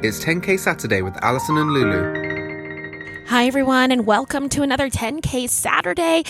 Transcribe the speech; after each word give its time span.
It's 0.00 0.24
10K 0.24 0.60
Saturday 0.60 1.02
with 1.02 1.16
Allison 1.24 1.56
and 1.56 1.72
Lulu. 1.72 3.24
Hi, 3.26 3.48
everyone, 3.48 3.90
and 3.90 4.06
welcome 4.06 4.48
to 4.50 4.62
another 4.62 4.88
10K 4.88 5.48
Saturday. 5.48 6.22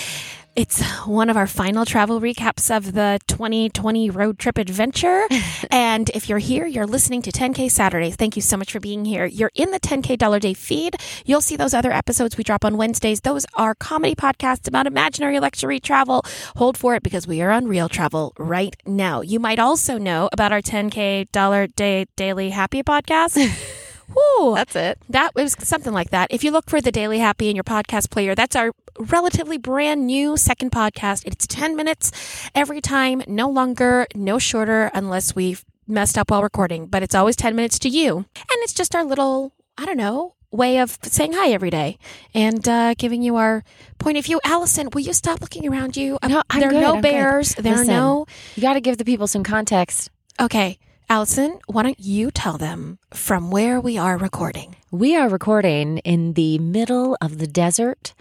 It's 0.56 0.82
one 1.06 1.30
of 1.30 1.36
our 1.36 1.46
final 1.46 1.84
travel 1.84 2.20
recaps 2.20 2.76
of 2.76 2.92
the 2.92 3.20
2020 3.28 4.10
road 4.10 4.40
trip 4.40 4.58
adventure. 4.58 5.24
and 5.70 6.10
if 6.10 6.28
you're 6.28 6.38
here, 6.38 6.66
you're 6.66 6.86
listening 6.86 7.22
to 7.22 7.30
10K 7.30 7.70
Saturdays. 7.70 8.16
Thank 8.16 8.34
you 8.34 8.42
so 8.42 8.56
much 8.56 8.72
for 8.72 8.80
being 8.80 9.04
here. 9.04 9.26
You're 9.26 9.52
in 9.54 9.70
the 9.70 9.78
10K 9.78 10.18
Dollar 10.18 10.40
Day 10.40 10.54
feed. 10.54 10.96
You'll 11.24 11.40
see 11.40 11.54
those 11.54 11.74
other 11.74 11.92
episodes 11.92 12.36
we 12.36 12.42
drop 12.42 12.64
on 12.64 12.76
Wednesdays. 12.76 13.20
Those 13.20 13.46
are 13.54 13.76
comedy 13.76 14.16
podcasts 14.16 14.66
about 14.66 14.88
imaginary 14.88 15.38
luxury 15.38 15.78
travel. 15.78 16.24
Hold 16.56 16.76
for 16.76 16.96
it 16.96 17.04
because 17.04 17.28
we 17.28 17.40
are 17.40 17.52
on 17.52 17.68
real 17.68 17.88
travel 17.88 18.32
right 18.36 18.74
now. 18.84 19.20
You 19.20 19.38
might 19.38 19.60
also 19.60 19.96
know 19.96 20.28
about 20.32 20.50
our 20.50 20.60
10K 20.60 21.30
Dollar 21.30 21.68
Day 21.68 22.06
Daily 22.16 22.50
Happy 22.50 22.82
podcast. 22.82 23.38
Woo, 24.14 24.54
That's 24.54 24.74
it. 24.76 24.98
that 25.10 25.34
was 25.34 25.54
something 25.58 25.92
like 25.92 26.10
that. 26.10 26.28
If 26.30 26.42
you 26.44 26.50
look 26.50 26.68
for 26.70 26.80
the 26.80 26.90
Daily 26.92 27.18
Happy 27.18 27.48
in 27.50 27.56
your 27.56 27.64
podcast 27.64 28.10
player, 28.10 28.34
that's 28.34 28.56
our 28.56 28.72
relatively 28.98 29.58
brand 29.58 30.06
new 30.06 30.36
second 30.36 30.72
podcast. 30.72 31.26
It's 31.26 31.46
10 31.46 31.76
minutes 31.76 32.10
every 32.54 32.80
time, 32.80 33.22
no 33.26 33.48
longer, 33.48 34.06
no 34.14 34.38
shorter, 34.38 34.90
unless 34.94 35.34
we've 35.36 35.64
messed 35.86 36.16
up 36.18 36.30
while 36.30 36.42
recording, 36.42 36.86
but 36.86 37.02
it's 37.02 37.14
always 37.14 37.36
10 37.36 37.54
minutes 37.54 37.78
to 37.80 37.88
you. 37.88 38.16
And 38.16 38.26
it's 38.62 38.72
just 38.74 38.94
our 38.94 39.04
little, 39.04 39.52
I 39.76 39.84
don't 39.86 39.96
know, 39.96 40.34
way 40.50 40.78
of 40.78 40.98
saying 41.02 41.34
hi 41.34 41.50
every 41.50 41.68
day 41.70 41.98
and 42.34 42.66
uh, 42.66 42.94
giving 42.96 43.22
you 43.22 43.36
our 43.36 43.62
point 43.98 44.16
of 44.18 44.24
view. 44.24 44.40
Allison, 44.44 44.88
will 44.92 45.00
you 45.02 45.12
stop 45.12 45.40
looking 45.42 45.68
around 45.68 45.96
you? 45.96 46.18
No, 46.26 46.42
I'm 46.50 46.60
there 46.60 46.70
are 46.70 46.72
good, 46.72 46.80
no 46.80 46.88
I'm 46.94 46.94
good. 46.96 47.02
bears. 47.02 47.54
There 47.54 47.76
Listen. 47.76 47.90
are 47.90 47.92
no. 48.00 48.26
You 48.56 48.62
got 48.62 48.74
to 48.74 48.80
give 48.80 48.96
the 48.96 49.04
people 49.04 49.26
some 49.26 49.44
context. 49.44 50.10
Okay. 50.40 50.78
Allison, 51.10 51.58
why 51.66 51.82
don't 51.84 51.98
you 51.98 52.30
tell 52.30 52.58
them 52.58 52.98
from 53.14 53.50
where 53.50 53.80
we 53.80 53.96
are 53.96 54.18
recording? 54.18 54.76
We 54.90 55.16
are 55.16 55.28
recording 55.28 55.98
in 55.98 56.34
the 56.34 56.58
middle 56.58 57.16
of 57.22 57.38
the 57.38 57.46
desert 57.46 58.12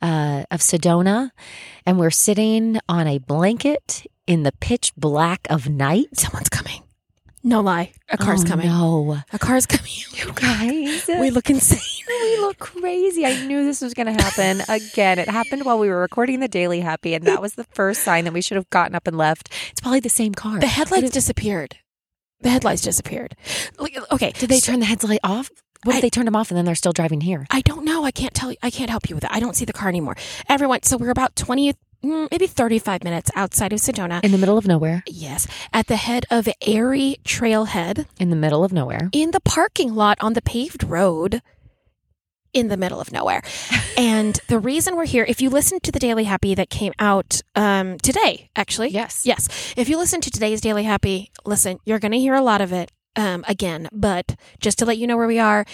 uh, 0.00 0.44
of 0.50 0.60
Sedona, 0.60 1.32
and 1.84 1.98
we're 1.98 2.08
sitting 2.10 2.78
on 2.88 3.06
a 3.06 3.18
blanket 3.18 4.06
in 4.26 4.42
the 4.44 4.52
pitch 4.52 4.94
black 4.96 5.46
of 5.50 5.68
night. 5.68 6.06
Someone's 6.16 6.48
coming. 6.48 6.82
No 7.42 7.60
lie. 7.60 7.92
A 8.08 8.16
car's 8.16 8.42
Oh, 8.44 8.48
coming. 8.48 8.66
No, 8.68 9.18
A 9.34 9.38
car's 9.38 9.66
coming. 9.66 9.90
you 10.12 10.32
guys, 10.32 11.08
We 11.08 11.30
look 11.30 11.50
insane. 11.50 12.06
we 12.08 12.38
look 12.38 12.58
crazy. 12.58 13.26
I 13.26 13.44
knew 13.46 13.64
this 13.66 13.82
was 13.82 13.92
going 13.92 14.14
to 14.14 14.22
happen 14.22 14.62
again. 14.68 15.18
It 15.18 15.28
happened 15.28 15.66
while 15.66 15.78
we 15.78 15.88
were 15.90 16.00
recording 16.00 16.40
the 16.40 16.48
Daily 16.48 16.80
Happy, 16.80 17.12
and 17.12 17.26
that 17.26 17.42
was 17.42 17.54
the 17.54 17.64
first 17.64 18.02
sign 18.02 18.24
that 18.24 18.32
we 18.32 18.40
should 18.40 18.56
have 18.56 18.70
gotten 18.70 18.94
up 18.94 19.06
and 19.06 19.18
left. 19.18 19.50
It's 19.72 19.80
probably 19.82 20.00
the 20.00 20.08
same 20.08 20.32
car. 20.34 20.58
The 20.58 20.66
headlights 20.66 21.10
disappeared. 21.10 21.76
The 22.42 22.50
headlights 22.50 22.82
disappeared. 22.82 23.36
Like, 23.78 23.96
Okay, 24.10 24.32
Did 24.32 24.48
they 24.48 24.60
so- 24.60 24.72
turn 24.72 24.80
the 24.80 24.86
headlight 24.86 25.20
off? 25.22 25.50
What 25.84 25.96
if 25.96 26.02
they 26.02 26.10
turned 26.10 26.26
them 26.26 26.36
off 26.36 26.50
and 26.50 26.58
then 26.58 26.66
they're 26.66 26.74
still 26.74 26.92
driving 26.92 27.22
here? 27.22 27.46
I 27.50 27.62
don't 27.62 27.84
know. 27.86 28.04
I 28.04 28.10
can't 28.10 28.34
tell 28.34 28.50
you. 28.50 28.58
I 28.62 28.68
can't 28.70 28.90
help 28.90 29.08
you 29.08 29.16
with 29.16 29.22
that. 29.22 29.32
I 29.32 29.40
don't 29.40 29.56
see 29.56 29.64
the 29.64 29.72
car 29.72 29.88
anymore. 29.88 30.14
Everyone. 30.46 30.82
So 30.82 30.98
we're 30.98 31.08
about 31.10 31.34
twenty, 31.36 31.72
mm, 32.04 32.28
maybe 32.30 32.46
thirty-five 32.46 33.02
minutes 33.02 33.30
outside 33.34 33.72
of 33.72 33.78
Sedona. 33.80 34.22
In 34.22 34.30
the 34.30 34.36
middle 34.36 34.58
of 34.58 34.66
nowhere. 34.66 35.02
Yes, 35.06 35.46
at 35.72 35.86
the 35.86 35.96
head 35.96 36.26
of 36.30 36.46
Aerie 36.66 37.16
Trailhead, 37.24 38.04
In 38.18 38.28
the 38.28 38.36
middle 38.36 38.62
of 38.62 38.74
nowhere. 38.74 39.08
in 39.12 39.30
the 39.30 39.40
parking 39.40 39.94
lot 39.94 40.18
on 40.20 40.34
the 40.34 40.42
paved 40.42 40.84
road. 40.84 41.40
In 42.52 42.68
the 42.68 42.76
middle 42.76 43.00
of 43.00 43.12
nowhere. 43.12 43.42
and 43.96 44.38
the 44.48 44.58
reason 44.58 44.96
we're 44.96 45.04
here, 45.04 45.24
if 45.28 45.40
you 45.40 45.50
listen 45.50 45.78
to 45.80 45.92
the 45.92 45.98
Daily 45.98 46.24
Happy 46.24 46.54
that 46.54 46.70
came 46.70 46.92
out 46.98 47.40
um, 47.54 47.98
today, 47.98 48.50
actually. 48.56 48.88
Yes. 48.90 49.24
Yes. 49.24 49.74
If 49.76 49.88
you 49.88 49.96
listen 49.96 50.20
to 50.22 50.30
today's 50.30 50.60
Daily 50.60 50.82
Happy, 50.84 51.30
listen, 51.44 51.78
you're 51.84 51.98
going 51.98 52.12
to 52.12 52.18
hear 52.18 52.34
a 52.34 52.42
lot 52.42 52.60
of 52.60 52.72
it 52.72 52.90
um, 53.16 53.44
again. 53.48 53.88
But 53.92 54.36
just 54.60 54.78
to 54.78 54.84
let 54.84 54.98
you 54.98 55.06
know 55.06 55.16
where 55.16 55.26
we 55.26 55.38
are, 55.38 55.64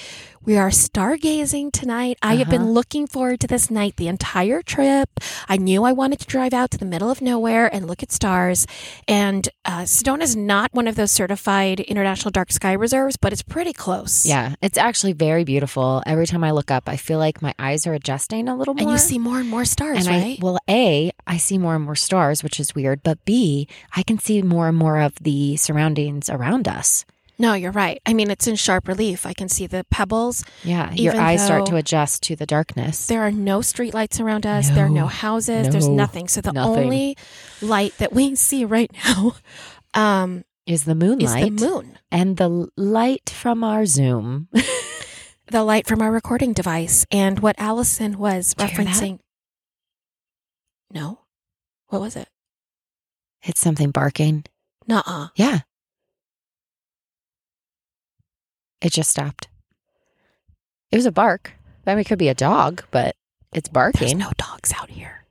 we 0.45 0.57
are 0.57 0.71
stargazing 0.71 1.73
tonight. 1.73 2.19
I 2.23 2.37
have 2.37 2.49
been 2.49 2.63
Uh-huh. 2.63 2.71
looking 2.71 3.07
forward 3.09 3.41
to 3.41 3.47
this 3.49 3.71
night 3.71 3.97
the 3.97 4.07
entire 4.09 4.63
trip. 4.63 5.09
I 5.49 5.57
knew 5.57 5.83
I 5.85 5.93
wanted 5.93 6.21
to 6.21 6.27
drive 6.27 6.55
out 6.55 6.71
to 6.71 6.79
the 6.79 6.85
middle 6.85 7.11
of 7.11 7.21
nowhere 7.21 7.67
and 7.75 7.87
look 7.89 8.03
at 8.03 8.13
stars. 8.13 8.67
And 9.09 9.49
uh, 9.65 9.81
Sedona 9.83 10.23
is 10.23 10.37
not 10.37 10.73
one 10.73 10.87
of 10.87 10.95
those 10.95 11.11
certified 11.11 11.81
international 11.81 12.31
dark 12.31 12.53
sky 12.53 12.73
reserves, 12.73 13.17
but 13.17 13.33
it's 13.33 13.43
pretty 13.43 13.73
close. 13.73 14.25
Yeah, 14.25 14.55
it's 14.63 14.79
actually 14.79 15.13
very 15.15 15.43
beautiful. 15.45 16.03
Every 16.07 16.27
time 16.27 16.45
I 16.45 16.53
look 16.53 16.71
up, 16.71 16.89
I 16.89 16.97
feel 16.97 17.19
like 17.19 17.43
my 17.43 17.55
eyes 17.59 17.87
are 17.87 17.95
adjusting 17.95 18.49
a 18.49 18.55
little 18.57 18.75
more. 18.75 18.83
And 18.83 18.93
you 18.93 18.99
see 18.99 19.19
more 19.19 19.41
and 19.41 19.49
more 19.49 19.65
stars, 19.65 19.99
and 19.99 20.07
right? 20.07 20.39
I 20.41 20.43
well, 20.43 20.59
A, 20.71 21.11
I 21.27 21.37
see 21.39 21.59
more 21.59 21.75
and 21.75 21.85
more 21.85 21.97
stars, 21.97 22.45
which 22.45 22.61
is 22.61 22.75
weird, 22.75 23.03
but 23.03 23.25
B, 23.25 23.67
I 23.97 24.03
can 24.05 24.19
see 24.19 24.43
more 24.43 24.69
and 24.69 24.77
more 24.79 25.01
of 25.01 25.15
the 25.21 25.57
surroundings 25.57 26.31
around 26.31 26.69
us. 26.69 27.05
No, 27.39 27.55
you're 27.55 27.73
right. 27.73 28.01
I 28.07 28.15
mean, 28.15 28.31
it's 28.31 28.47
in 28.47 28.57
sharp 28.57 28.89
relief. 28.89 29.27
I 29.27 29.33
can 29.35 29.49
see 29.49 29.67
the 29.67 29.85
pebbles. 29.91 30.45
Yeah, 30.65 30.91
your 30.93 31.17
eyes 31.17 31.45
start 31.45 31.67
to 31.67 31.77
adjust 31.77 32.23
to 32.25 32.37
the 32.37 32.47
darkness. 32.47 33.07
There 33.07 33.23
are 33.23 33.31
no 33.33 33.59
streetlights 33.61 34.21
around 34.21 34.47
us. 34.47 34.71
there 34.71 34.87
are 34.87 34.89
no 34.89 35.03
No, 35.03 35.07
houses. 35.07 35.69
There's 35.69 35.89
nothing. 35.89 36.29
So 36.29 36.41
the 36.41 36.53
nothing. 36.53 36.85
only 36.85 37.17
light 37.61 37.95
that 37.99 38.13
we 38.13 38.35
see 38.49 38.65
right 38.65 38.91
now 39.05 39.37
um, 39.95 40.45
Is 40.67 40.85
the 40.85 40.93
is 40.93 40.97
moonlight 40.97 41.57
the 41.57 41.67
moon. 41.69 41.99
and 42.11 42.37
the 42.37 42.69
light 42.77 43.29
from 43.31 43.63
our 43.65 43.87
Zoom. 43.87 44.49
The 45.49 45.63
light 45.63 45.87
from 45.87 46.03
our 46.03 46.11
recording 46.11 46.53
device. 46.55 47.07
And 47.13 47.39
what 47.39 47.55
Allison 47.57 48.19
was 48.19 48.53
Did 48.55 48.69
you 48.71 48.77
hear 48.79 48.85
that? 48.85 48.91
referencing. 48.97 49.19
No. 50.93 51.21
What 51.89 52.01
was 52.01 52.17
it? 52.17 52.29
it's 53.45 53.61
something 53.61 53.93
barking. 53.93 54.43
Nuh-uh. 54.89 55.29
Yeah. 55.37 55.61
It 58.87 58.93
just 58.93 59.11
stopped. 59.11 59.49
It 60.93 60.97
was 60.97 61.07
a 61.07 61.11
bark. 61.11 61.55
I 61.89 61.91
mean, 61.91 61.99
it 61.99 62.05
could 62.05 62.21
be 62.21 62.29
a 62.29 62.35
dog, 62.35 62.85
but 62.93 63.17
it's 63.53 63.69
barking. 63.69 63.99
There's 63.99 64.15
no 64.15 64.31
dogs 64.39 64.73
out 64.81 64.91
here. 64.91 65.25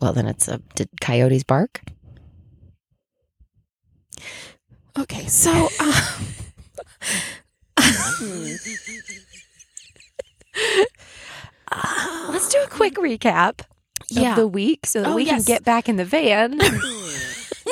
Well, 0.00 0.12
then 0.12 0.26
it's 0.26 0.48
a 0.48 0.58
did 0.74 0.88
coyotes 1.00 1.44
bark? 1.44 1.82
Okay, 4.98 5.28
so 5.28 5.68
um, 11.70 12.32
Let's 12.32 12.48
do 12.48 12.58
a 12.64 12.68
quick 12.68 12.94
recap 12.94 13.60
yeah. 14.08 14.30
of 14.30 14.36
the 14.36 14.48
week 14.48 14.84
so 14.86 15.02
that 15.02 15.10
Oh, 15.10 15.14
we 15.14 15.24
yes. 15.26 15.44
can 15.44 15.54
get 15.54 15.64
back 15.64 15.88
in 15.88 15.94
the 15.94 16.04
van. 16.04 16.58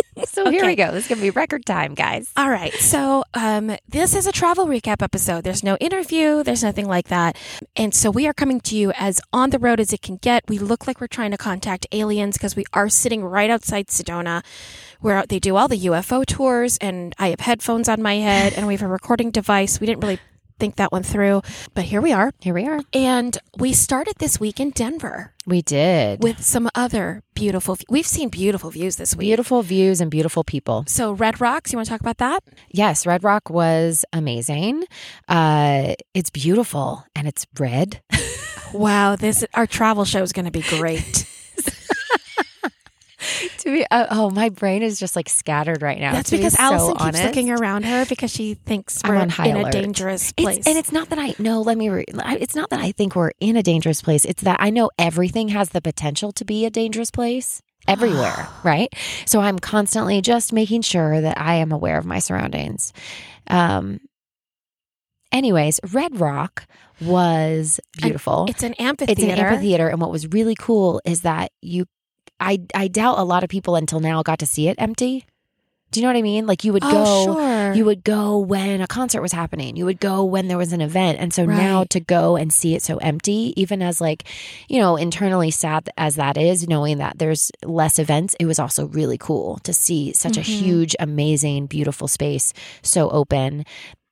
so 0.25 0.51
here 0.51 0.67
we 0.67 0.75
go. 0.75 0.93
This 0.93 1.05
is 1.05 1.09
going 1.09 1.19
to 1.19 1.23
be 1.23 1.31
record 1.31 1.65
time, 1.65 1.95
guys. 1.95 2.31
All 2.37 2.51
right. 2.51 2.73
So, 2.75 3.25
um, 3.35 3.77
this 3.89 4.15
is 4.15 4.27
a 4.27 4.33
travel 4.33 4.67
recap 4.67 5.03
episode. 5.03 5.45
There's 5.45 5.63
no 5.63 5.77
interview, 5.77 6.43
there's 6.43 6.63
nothing 6.63 6.87
like 6.87 7.09
that. 7.09 7.37
And 7.77 7.95
so, 7.95 8.11
we 8.11 8.27
are 8.27 8.35
coming 8.35 8.61
to 8.63 8.77
you 8.77 8.93
as 8.93 9.21
on 9.33 9.51
the 9.51 9.59
road 9.59 9.81
as 9.81 9.93
it 9.93 10.03
can 10.03 10.17
get. 10.17 10.45
We 10.49 10.59
look 10.59 10.87
like 10.87 11.01
we're 11.01 11.07
trying 11.07 11.31
to 11.33 11.39
contact 11.39 11.87
aliens 11.93 12.37
because 12.37 12.57
we 12.57 12.65
are 12.73 12.89
sitting 12.89 13.25
right 13.25 13.51
outside 13.51 13.89
Sedona 13.89 14.45
where 15.01 15.25
they 15.27 15.39
do 15.39 15.57
all 15.57 15.69
the 15.69 15.79
UFO 15.79 16.25
tours. 16.27 16.77
And 16.79 17.15
I 17.19 17.29
have 17.29 17.41
headphones 17.41 17.89
on 17.89 18.03
my 18.03 18.17
head 18.17 18.53
and 18.55 18.67
we 18.67 18.75
have 18.75 18.83
a 18.83 18.89
recording 18.89 19.31
device. 19.31 19.81
We 19.81 19.87
didn't 19.87 20.01
really 20.01 20.19
think 20.59 20.77
that 20.77 20.93
one 20.93 21.03
through, 21.03 21.43
but 21.75 21.85
here 21.85 22.01
we 22.01 22.13
are. 22.13 22.33
Here 22.41 22.55
we 22.55 22.67
are. 22.67 22.81
And 22.93 23.37
we 23.59 23.73
started 23.73 24.15
this 24.19 24.39
week 24.41 24.61
in 24.61 24.71
Denver 24.71 25.33
We 25.47 25.63
did. 25.63 26.23
with 26.23 26.43
some 26.43 26.69
other 26.75 27.23
beautiful, 27.35 27.77
we've 27.89 28.07
seen 28.07 28.29
beautiful 28.29 28.71
views 28.71 28.97
this 28.97 29.15
week. 29.15 29.27
beautiful 29.27 29.63
views 29.63 30.01
and 30.01 30.11
beautiful 30.11 30.45
people. 30.45 30.85
So, 30.89 31.13
Red 31.13 31.41
Rocks, 31.41 31.73
you 31.73 31.77
want 31.79 31.87
to 31.87 31.91
talk 31.91 32.01
about 32.01 32.19
that? 32.19 32.43
Yes, 32.71 33.07
Red 33.07 33.23
Rock 33.25 33.51
was 33.51 34.05
amazing. 34.13 34.85
Uh, 35.29 35.95
it's 36.15 36.31
beautiful 36.31 37.05
and 37.15 37.27
it's 37.29 37.47
red. 37.59 38.01
Wow, 38.75 39.17
this 39.17 39.47
our 39.55 39.67
travel 39.67 40.05
show 40.05 40.23
is 40.23 40.33
going 40.35 40.45
to 40.45 40.51
be 40.51 40.61
great. 40.61 41.25
to 43.59 43.65
be, 43.73 43.85
uh, 43.91 44.07
oh, 44.11 44.31
my 44.31 44.49
brain 44.49 44.83
is 44.83 44.99
just 44.99 45.17
like 45.17 45.29
scattered 45.29 45.83
right 45.83 45.99
now. 46.01 46.13
That's 46.13 46.31
to 46.31 46.37
be 46.37 46.43
because 46.43 46.55
so 46.55 46.89
keeps 46.93 47.03
honest. 47.03 47.25
looking 47.25 47.51
around 47.51 47.85
her 47.85 48.07
because 48.07 48.31
she 48.31 48.55
thinks 48.55 49.01
we're 49.07 49.17
on 49.17 49.29
high 49.29 49.49
in 49.49 49.57
a 49.57 49.61
alert. 49.63 49.73
dangerous 49.73 50.33
It's- 50.37 50.57
place. 50.57 50.67
and 50.67 50.79
it's 50.79 50.93
not 50.93 51.09
that 51.11 51.19
I 51.19 51.35
no. 51.39 51.63
Let 51.63 51.77
me. 51.77 51.89
Re, 51.89 52.05
it's 52.09 52.55
not 52.55 52.71
that 52.71 52.81
I 52.81 52.93
think 52.93 53.17
we're 53.17 53.33
in 53.41 53.57
a 53.57 53.63
dangerous 53.63 54.03
place. 54.03 54.25
It's 54.25 54.43
that 54.43 54.59
I 54.61 54.71
know 54.71 54.91
everything 54.99 55.49
has 55.49 55.71
the 55.71 55.81
potential 55.81 56.33
to 56.33 56.45
be 56.45 56.65
a 56.65 56.71
dangerous 56.71 57.11
place 57.11 57.61
everywhere. 57.87 58.49
right. 58.65 58.93
So 59.27 59.41
I'm 59.41 59.59
constantly 59.59 60.21
just 60.21 60.53
making 60.53 60.83
sure 60.83 61.21
that 61.21 61.41
I 61.41 61.55
am 61.57 61.73
aware 61.73 61.99
of 61.99 62.07
my 62.07 62.19
surroundings. 62.21 62.93
Um. 63.49 64.01
Anyways, 65.31 65.79
Red 65.93 66.19
Rock 66.19 66.67
was 67.03 67.81
beautiful. 68.01 68.47
it's 68.49 68.63
an 68.63 68.73
amphitheater. 68.75 69.21
It's 69.21 69.39
an 69.39 69.45
amphitheater, 69.45 69.89
and 69.89 70.01
what 70.01 70.11
was 70.11 70.27
really 70.29 70.55
cool 70.59 71.03
is 71.05 71.21
that 71.23 71.53
you, 71.61 71.85
I, 72.41 72.61
I 72.75 72.89
doubt 72.89 73.19
a 73.19 73.25
lot 73.25 73.43
of 73.45 73.51
people 73.51 73.75
until 73.77 74.01
now 74.01 74.23
got 74.23 74.39
to 74.41 74.47
see 74.47 74.69
it 74.69 74.77
empty. 74.79 75.25
Do 75.91 76.01
you 76.01 76.05
know 76.05 76.11
what 76.13 76.19
I 76.19 76.23
mean? 76.23 76.47
Like 76.47 76.65
you 76.65 76.75
would 76.75 76.85
Oh, 76.85 76.91
go, 76.93 77.33
sure. 77.35 77.73
you 77.73 77.87
would 77.87 78.05
go 78.05 78.37
when 78.39 78.83
a 78.83 78.87
concert 78.87 79.23
was 79.23 79.33
happening. 79.33 79.75
You 79.75 79.87
would 79.87 80.01
go 80.01 80.23
when 80.23 80.47
there 80.47 80.59
was 80.59 80.75
an 80.75 80.83
event, 80.83 81.19
and 81.19 81.33
so 81.33 81.47
now 81.47 81.85
to 81.85 81.99
go 81.99 82.37
and 82.37 82.53
see 82.53 82.75
it 82.75 82.83
so 82.83 82.99
empty, 82.99 83.55
even 83.57 83.81
as 83.81 83.99
like, 83.99 84.25
you 84.69 84.79
know, 84.81 84.97
internally 84.97 85.51
sad 85.51 85.89
as 85.97 86.17
that 86.17 86.37
is, 86.37 86.69
knowing 86.69 86.99
that 86.99 87.19
there's 87.19 87.51
less 87.65 87.99
events, 87.99 88.37
it 88.39 88.45
was 88.45 88.59
also 88.59 88.87
really 88.89 89.17
cool 89.17 89.61
to 89.61 89.73
see 89.73 90.13
such 90.13 90.37
a 90.37 90.41
Mhm. 90.41 90.45
huge, 90.45 90.97
amazing, 91.01 91.67
beautiful 91.69 92.07
space 92.07 92.53
so 92.83 93.09
open. 93.09 93.65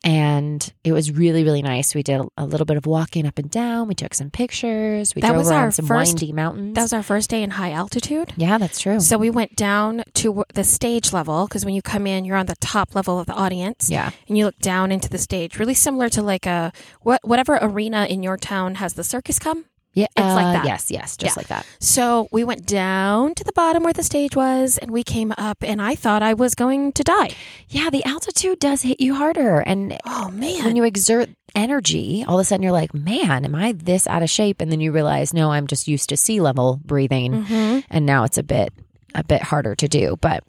And 0.07 0.73
it 0.85 0.93
was 0.93 1.11
really, 1.11 1.43
really 1.43 1.63
nice. 1.63 1.95
We 1.95 2.03
did 2.05 2.21
a 2.39 2.47
little 2.47 2.65
bit 2.65 2.77
of 2.77 2.87
walking 2.87 3.27
up 3.27 3.39
and 3.41 3.51
down. 3.51 3.89
We 3.89 3.95
took 3.95 4.15
some 4.15 4.31
pictures. 4.31 5.15
We 5.15 5.21
That 5.23 5.29
drove 5.29 5.39
was 5.39 5.51
around 5.51 5.61
our 5.65 5.71
some 5.73 5.87
first- 5.87 6.15
windy 6.15 6.33
mountains. 6.33 6.75
That 6.77 6.83
was 6.83 6.93
our 6.93 7.03
first 7.03 7.29
day 7.29 7.43
in 7.43 7.51
high 7.51 7.73
altitude. 7.73 8.33
yeah, 8.37 8.57
that's 8.57 8.79
true. 8.81 9.01
So 9.01 9.19
we 9.19 9.31
went 9.31 9.57
down 9.57 10.05
to 10.15 10.45
the 10.55 10.63
stage 10.65 11.13
level 11.13 11.47
because 11.47 11.65
when 11.65 11.75
you 11.75 11.83
come 11.83 12.07
in, 12.07 12.25
you're 12.25 12.37
on 12.37 12.47
the 12.47 12.57
top 12.57 12.95
level 12.95 13.19
of 13.19 13.27
the 13.27 13.35
audience. 13.35 13.91
yeah. 13.91 14.11
And 14.29 14.39
you 14.39 14.45
look 14.45 14.59
down 14.61 14.93
into 14.93 15.09
the 15.09 15.19
stage, 15.19 15.59
really 15.59 15.75
similar 15.75 16.09
to 16.11 16.23
like 16.23 16.47
a 16.47 16.73
what 17.03 17.21
whatever 17.25 17.59
arena 17.61 18.07
in 18.09 18.23
your 18.23 18.37
town 18.37 18.77
has 18.77 18.95
the 18.95 19.05
circus 19.05 19.39
come. 19.41 19.65
Yeah, 19.97 20.07
It's 20.15 20.21
like 20.21 20.45
uh, 20.45 20.53
that. 20.53 20.65
Yes, 20.67 20.91
yes, 20.91 21.17
just 21.17 21.35
Yeah. 21.37 21.41
like 21.41 21.49
that. 21.49 21.67
So 21.81 22.29
we 22.31 22.45
went 22.45 22.67
down 22.67 23.35
to 23.35 23.43
the 23.43 23.53
bottom 23.53 23.83
where 23.83 23.95
the 23.95 24.03
stage 24.03 24.37
was, 24.37 24.77
and 24.77 24.91
we 24.91 25.03
came 25.03 25.33
up, 25.39 25.57
and 25.63 25.81
I 25.81 25.95
thought 25.95 26.23
I 26.23 26.35
was 26.35 26.55
going 26.55 26.93
to 26.93 27.03
die. 27.03 27.31
Yeah, 27.71 27.89
the 27.89 28.05
altitude 28.05 28.59
does 28.59 28.83
hit 28.83 29.01
you 29.01 29.15
harder, 29.15 29.61
and 29.61 29.99
Oh 30.05 30.29
man! 30.31 30.65
when 30.67 30.77
you 30.77 30.85
exert 30.85 31.31
energy, 31.55 32.25
all 32.29 32.39
of 32.39 32.43
a 32.43 32.45
sudden 32.45 32.63
you're 32.63 32.73
like, 32.73 32.93
"Man, 32.93 33.47
am 33.47 33.55
I 33.55 33.73
this 33.73 34.07
out 34.07 34.23
of 34.23 34.29
shape?" 34.29 34.61
And 34.61 34.71
then 34.71 34.81
you 34.83 34.93
realize, 34.93 35.33
"No, 35.33 35.51
I'm 35.51 35.67
just 35.67 35.89
used 35.89 36.11
to 36.11 36.17
sea 36.19 36.41
level 36.43 36.79
breathing, 36.85 37.45
Mhm. 37.45 37.85
and 37.89 38.05
now 38.05 38.25
it's 38.25 38.37
a 38.37 38.43
bit 38.43 38.75
a 39.15 39.25
bit 39.25 39.41
harder 39.43 39.75
to 39.77 39.89
do." 39.89 40.19
But 40.21 40.45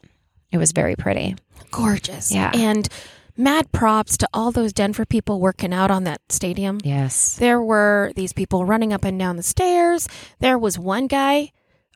it 0.51 0.57
was 0.57 0.73
very 0.73 0.97
pretty. 0.97 1.35
gorgeous. 1.71 2.31
Yeah. 2.31 2.51
And 2.53 2.87
mad 3.37 3.71
props 3.71 4.17
to 4.17 4.27
all 4.33 4.51
those 4.51 4.73
Denver 4.73 5.05
people 5.05 5.39
working 5.39 5.73
out 5.73 5.91
on 5.91 6.03
that 6.05 6.21
stadium. 6.29 6.79
Yes. 6.83 7.35
There 7.35 7.61
were 7.61 8.11
these 8.15 8.33
people 8.33 8.65
running 8.65 8.91
up 8.93 9.05
and 9.05 9.17
down 9.17 9.37
the 9.37 9.43
stairs. 9.43 10.07
There 10.39 10.57
was 10.57 10.77
one 10.79 11.07
guy, 11.07 11.51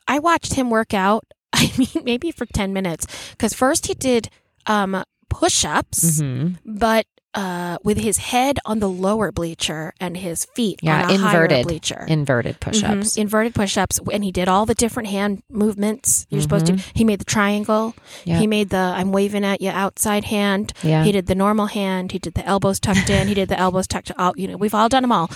I 0.06 0.18
watched 0.18 0.54
him 0.54 0.70
work 0.70 0.94
out, 0.94 1.24
I 1.52 1.70
mean, 1.76 2.04
maybe 2.04 2.30
for 2.30 2.46
10 2.46 2.72
minutes. 2.72 3.06
Because 3.32 3.54
first 3.54 3.86
he 3.86 3.94
did 3.94 4.28
um, 4.66 5.04
push 5.28 5.64
ups, 5.64 6.20
hmm 6.20 6.48
but 6.64 7.06
uh, 7.34 7.78
with 7.82 7.98
his 7.98 8.18
head 8.18 8.58
on 8.64 8.78
the 8.80 8.88
lower 8.88 9.32
bleacher 9.32 9.94
and 9.98 10.16
his 10.16 10.44
feet 10.54 10.80
Yeah, 10.82 11.04
on 11.06 11.10
a 11.10 11.16
higher 11.18 11.44
inverted. 11.44 11.66
bleacher. 11.66 12.04
Inverted 12.08 12.60
push-ups. 12.60 13.14
Mhm, 13.14 13.18
Inverted 13.18 13.54
push 13.54 13.78
ups. 13.78 13.98
And 14.12 14.22
he 14.22 14.30
did 14.32 14.48
all 14.48 14.66
the 14.66 14.74
different 14.74 15.08
hand 15.08 15.42
movements 15.50 16.26
you're 16.28 16.42
supposed 16.42 16.66
to. 16.66 16.76
He 16.94 17.04
made 17.04 17.20
the 17.20 17.24
triangle. 17.24 17.94
Mm-hmm. 17.96 18.30
Yeah. 18.30 18.38
He 18.38 18.46
made 18.46 18.68
the 18.70 18.76
I'm 18.76 19.12
waving 19.12 19.44
at 19.44 19.60
you 19.62 19.70
outside 19.70 20.24
hand. 20.24 20.72
Yeah. 20.82 21.04
He 21.04 21.12
did 21.12 21.26
the 21.26 21.34
normal 21.34 21.66
hand. 21.66 22.12
He 22.12 22.18
did 22.18 22.34
the 22.34 22.44
elbows 22.44 22.78
tucked 22.78 23.08
in. 23.08 23.28
He 23.28 23.34
did 23.34 23.48
the 23.48 23.58
elbows 23.58 23.86
tucked 23.86 24.12
out. 24.18 24.38
You 24.38 24.48
know, 24.48 24.56
we've 24.58 24.74
all 24.74 24.88
done 24.90 25.02
them 25.02 25.12
all. 25.12 25.30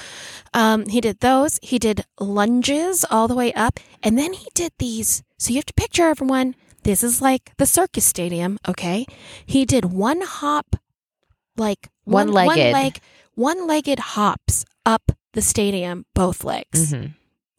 Um, 0.53 0.87
he 0.87 1.01
did 1.01 1.21
those. 1.21 1.59
He 1.63 1.79
did 1.79 2.05
lunges 2.21 3.05
all 3.11 3.27
the 3.29 3.35
way 3.35 3.53
up. 3.55 3.81
And 4.03 4.19
then 4.19 4.33
he 4.35 4.47
did 4.55 4.73
these. 4.79 5.23
So 5.39 5.51
you 5.51 5.57
have 5.57 5.67
to 5.67 5.75
picture 5.75 6.09
everyone. 6.09 6.55
This 6.83 7.03
is 7.03 7.21
like 7.23 7.53
the 7.57 7.67
circus 7.67 8.05
stadium. 8.05 8.59
Okay. 8.69 9.07
He 9.45 9.65
did 9.65 9.87
one 9.87 10.21
hop, 10.21 10.77
like 11.58 11.88
one, 12.05 12.32
One-legged. 12.32 12.73
one 12.73 12.82
leg, 12.82 12.99
one 13.35 13.67
legged 13.67 13.99
hops 13.99 14.64
up 14.85 15.12
the 15.32 15.43
stadium, 15.43 16.06
both 16.14 16.44
legs. 16.44 16.93
hmm 16.93 17.06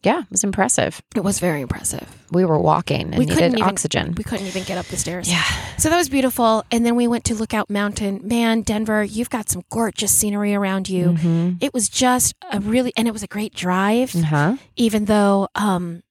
Yeah, 0.02 0.20
it 0.20 0.30
was 0.30 0.44
impressive. 0.44 1.02
It 1.16 1.24
was 1.24 1.38
very 1.40 1.60
impressive. 1.60 2.06
We 2.30 2.44
were 2.44 2.58
walking 2.58 3.08
and 3.12 3.18
We 3.18 3.26
couldn't 3.26 3.52
needed 3.52 3.58
even- 3.58 3.68
oxygen. 3.68 4.14
We 4.16 4.22
couldn't 4.24 4.46
even 4.46 4.62
get 4.62 4.78
up 4.78 4.86
the 4.86 4.96
stairs. 4.96 5.28
Yeah. 5.30 5.42
So 5.76 5.88
that 5.90 5.96
was 5.96 6.08
beautiful. 6.08 6.64
And 6.70 6.84
then 6.86 6.94
we 6.96 7.06
went 7.08 7.24
to 7.26 7.34
Lookout 7.34 7.68
Mountain. 7.68 8.20
Man, 8.24 8.62
Denver, 8.62 9.02
you've 9.04 9.30
got 9.30 9.48
some 9.48 9.62
gorgeous 9.70 10.12
scenery 10.12 10.54
around 10.54 10.88
you. 10.88 11.06
Mm-hmm. 11.12 11.56
It 11.60 11.74
was 11.74 11.88
just 11.88 12.34
a 12.52 12.60
really, 12.60 12.92
and 12.96 13.06
it 13.08 13.12
was 13.12 13.22
a 13.24 13.26
great 13.28 13.54
drive, 13.54 14.14
Uh-huh. 14.14 14.56
even 14.76 15.04
though 15.06 15.48
um, 15.54 16.02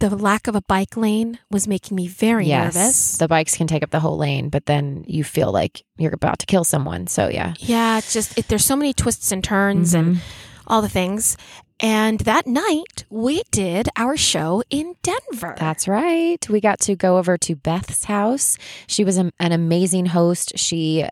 the 0.00 0.10
lack 0.14 0.46
of 0.46 0.54
a 0.54 0.62
bike 0.62 0.96
lane 0.96 1.38
was 1.50 1.66
making 1.66 1.96
me 1.96 2.06
very 2.06 2.46
yes. 2.46 2.74
nervous. 2.74 3.16
The 3.18 3.28
bikes 3.28 3.56
can 3.56 3.66
take 3.66 3.82
up 3.82 3.90
the 3.90 4.00
whole 4.00 4.16
lane, 4.16 4.48
but 4.48 4.66
then 4.66 5.04
you 5.06 5.24
feel 5.24 5.50
like 5.52 5.84
you're 5.96 6.14
about 6.14 6.38
to 6.40 6.46
kill 6.46 6.64
someone. 6.64 7.06
So 7.08 7.28
yeah. 7.28 7.54
yeah, 7.58 7.98
it's 7.98 8.12
just, 8.12 8.38
it, 8.38 8.48
there's 8.48 8.64
so 8.64 8.76
many 8.76 8.92
twists 8.92 9.32
and 9.32 9.42
turns 9.42 9.94
and 9.94 10.16
Mhm. 10.16 10.20
all 10.66 10.82
the 10.82 10.88
things. 10.88 11.36
And 11.80 12.18
that 12.20 12.46
night, 12.48 13.04
we 13.08 13.42
did 13.52 13.88
our 13.96 14.16
show 14.16 14.64
in 14.68 14.96
Denver. 15.02 15.54
That's 15.58 15.86
right. 15.86 16.44
We 16.48 16.60
got 16.60 16.80
to 16.80 16.96
go 16.96 17.18
over 17.18 17.38
to 17.38 17.54
Beth's 17.54 18.04
house. 18.04 18.58
She 18.88 19.04
was 19.04 19.16
a, 19.16 19.30
an 19.38 19.52
amazing 19.52 20.06
host. 20.06 20.58
She 20.58 21.04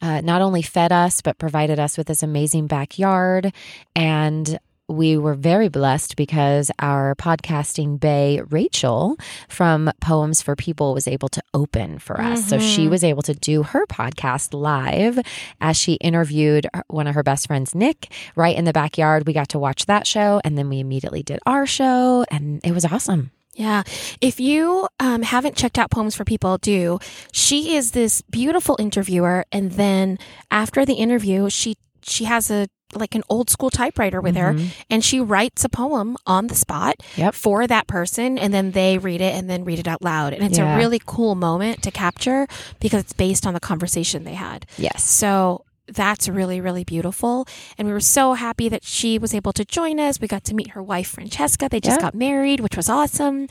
uh, 0.00 0.20
not 0.22 0.40
only 0.40 0.62
fed 0.62 0.92
us, 0.92 1.20
but 1.20 1.36
provided 1.36 1.78
us 1.78 1.98
with 1.98 2.06
this 2.06 2.22
amazing 2.22 2.68
backyard. 2.68 3.52
And 3.94 4.58
we 4.88 5.16
were 5.16 5.34
very 5.34 5.68
blessed 5.68 6.14
because 6.16 6.70
our 6.78 7.14
podcasting 7.14 7.98
bay, 7.98 8.40
Rachel 8.50 9.16
from 9.48 9.90
Poems 10.00 10.42
for 10.42 10.54
People, 10.54 10.92
was 10.92 11.08
able 11.08 11.28
to 11.30 11.42
open 11.54 11.98
for 11.98 12.20
us. 12.20 12.44
So 12.46 12.58
she 12.58 12.86
Mhm. 12.86 12.90
was 12.90 13.02
able 13.04 13.22
to 13.22 13.34
do 13.34 13.62
her 13.62 13.86
podcast 13.86 14.52
live 14.52 15.18
as 15.60 15.76
she 15.78 15.94
interviewed 15.94 16.66
one 16.88 17.06
of 17.06 17.14
her 17.14 17.22
best 17.22 17.46
friends, 17.46 17.74
Nick, 17.74 18.12
right 18.36 18.54
in 18.56 18.64
the 18.66 18.72
backyard. 18.74 19.26
We 19.26 19.32
got 19.32 19.48
to 19.50 19.58
watch 19.58 19.86
that 19.86 20.06
show 20.06 20.40
and 20.44 20.58
then 20.58 20.68
we 20.68 20.80
immediately 20.80 21.22
did 21.22 21.38
our 21.46 21.64
show 21.66 22.24
and 22.30 22.60
it 22.62 22.72
was 22.72 22.84
awesome. 22.84 23.30
Yeah. 23.54 23.84
If 24.20 24.40
you 24.40 24.88
um, 24.98 25.22
haven't 25.22 25.56
checked 25.56 25.78
out 25.78 25.90
Poems 25.90 26.14
for 26.16 26.24
People, 26.24 26.58
do. 26.58 26.98
She 27.32 27.76
is 27.76 27.92
this 27.92 28.20
beautiful 28.22 28.76
interviewer. 28.80 29.44
And 29.52 29.72
then 29.72 30.18
after 30.50 30.84
the 30.84 30.94
interview, 30.94 31.48
she, 31.50 31.76
she 32.02 32.24
has 32.24 32.50
a, 32.50 32.66
like 32.96 33.14
an 33.14 33.22
old 33.28 33.50
school 33.50 33.70
typewriter 33.70 34.20
with 34.20 34.36
her 34.36 34.54
Mhm. 34.54 34.68
and 34.90 35.04
she 35.04 35.20
writes 35.20 35.64
a 35.64 35.68
poem 35.68 36.16
on 36.26 36.46
the 36.48 36.54
spot 36.54 36.96
Yep. 37.16 37.34
for 37.34 37.66
that 37.66 37.86
person 37.86 38.38
and 38.38 38.52
then 38.54 38.72
they 38.72 38.98
read 38.98 39.20
it 39.20 39.34
and 39.34 39.48
then 39.50 39.64
read 39.64 39.78
it 39.78 39.88
out 39.88 40.02
loud 40.02 40.32
and 40.32 40.42
it's 40.44 40.58
Yeah. 40.58 40.74
a 40.74 40.78
really 40.78 41.00
cool 41.04 41.34
moment 41.34 41.82
to 41.82 41.90
capture 41.90 42.46
because 42.80 43.00
it's 43.02 43.12
based 43.12 43.46
on 43.46 43.54
the 43.54 43.60
conversation 43.60 44.24
they 44.24 44.34
had 44.34 44.66
Yes. 44.78 45.04
so 45.04 45.64
that's 45.86 46.30
really 46.30 46.62
really 46.62 46.82
beautiful 46.82 47.46
and 47.76 47.86
we 47.86 47.92
were 47.92 48.00
so 48.00 48.32
happy 48.32 48.70
that 48.70 48.82
she 48.84 49.18
was 49.18 49.34
able 49.34 49.52
to 49.52 49.66
join 49.66 50.00
us 50.00 50.18
we 50.18 50.26
got 50.26 50.42
to 50.44 50.54
meet 50.54 50.70
her 50.70 50.82
wife 50.82 51.08
francesca 51.08 51.68
they 51.68 51.78
just 51.80 51.98
Yeah. 51.98 52.06
got 52.06 52.14
married 52.14 52.60
which 52.60 52.74
was 52.76 52.88
awesome 52.88 53.48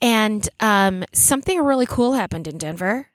and 0.00 0.48
um, 0.60 1.04
something 1.12 1.60
really 1.60 1.86
cool 1.86 2.12
happened 2.12 2.46
in 2.46 2.56
denver 2.58 3.08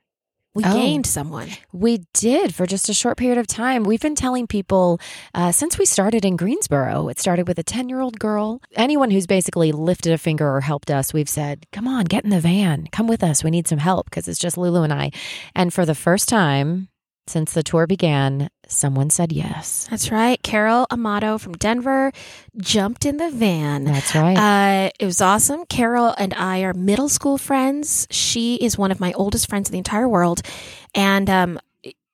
we 0.57 0.63
Oh. 0.65 0.74
gained 0.74 1.06
someone 1.06 1.50
We 1.71 2.00
did 2.13 2.56
for 2.56 2.65
just 2.65 2.89
a 2.89 2.94
short 2.94 3.15
period 3.18 3.38
of 3.38 3.45
time. 3.45 3.83
We've 3.83 4.01
been 4.01 4.15
telling 4.15 4.48
people 4.48 5.00
uh, 5.36 5.51
since 5.51 5.77
we 5.77 5.86
started 5.86 6.25
in 6.25 6.36
Greensboro. 6.36 7.09
It 7.09 7.19
started 7.19 7.48
with 7.48 7.59
a 7.59 7.63
10 7.63 7.89
year 7.89 8.00
old 8.01 8.18
girl. 8.19 8.59
Anyone 8.75 9.12
who's 9.12 9.27
basically 9.27 9.71
lifted 9.71 10.13
a 10.13 10.17
finger 10.17 10.48
or 10.55 10.62
helped 10.62 10.89
us, 10.89 11.13
we've 11.13 11.29
said, 11.29 11.65
come 11.72 11.88
on, 11.88 12.05
get 12.05 12.24
in 12.24 12.31
the 12.31 12.39
van. 12.41 12.88
Come 12.91 13.08
with 13.08 13.24
us. 13.24 13.43
We 13.43 13.51
need 13.51 13.67
some 13.67 13.77
help 13.79 14.10
because 14.10 14.27
it's 14.27 14.39
just 14.39 14.58
Lulu 14.58 14.81
and 14.81 14.91
I. 14.93 15.12
And 15.55 15.72
for 15.72 15.86
the 15.86 15.96
first 15.96 16.27
time 16.27 16.89
since 17.29 17.53
the 17.53 17.63
tour 17.63 17.88
began, 17.88 18.50
someone 18.67 19.10
said 19.10 19.31
yes. 19.31 19.88
that's 19.89 20.12
right 20.12 20.43
carol 20.43 20.86
amato 20.91 21.38
from 21.38 21.53
denver 21.53 22.12
jumped 22.57 23.05
in 23.05 23.15
the 23.15 23.31
van 23.31 23.86
That's 23.86 24.15
right. 24.15 24.38
Uh, 24.38 24.89
it 25.00 25.05
was 25.05 25.22
awesome. 25.22 25.65
Carol 25.65 26.13
and 26.17 26.34
I 26.34 26.62
are 26.62 26.74
middle 26.74 27.10
school 27.10 27.38
friends. 27.38 28.07
She 28.12 28.55
is 28.55 28.77
one 28.77 28.91
of 28.91 29.00
my 29.00 29.13
oldest 29.13 29.50
friends 29.50 29.69
in 29.69 29.72
the 29.72 29.77
entire 29.77 30.07
world. 30.07 30.41
And 30.93 31.29
um, 31.29 31.60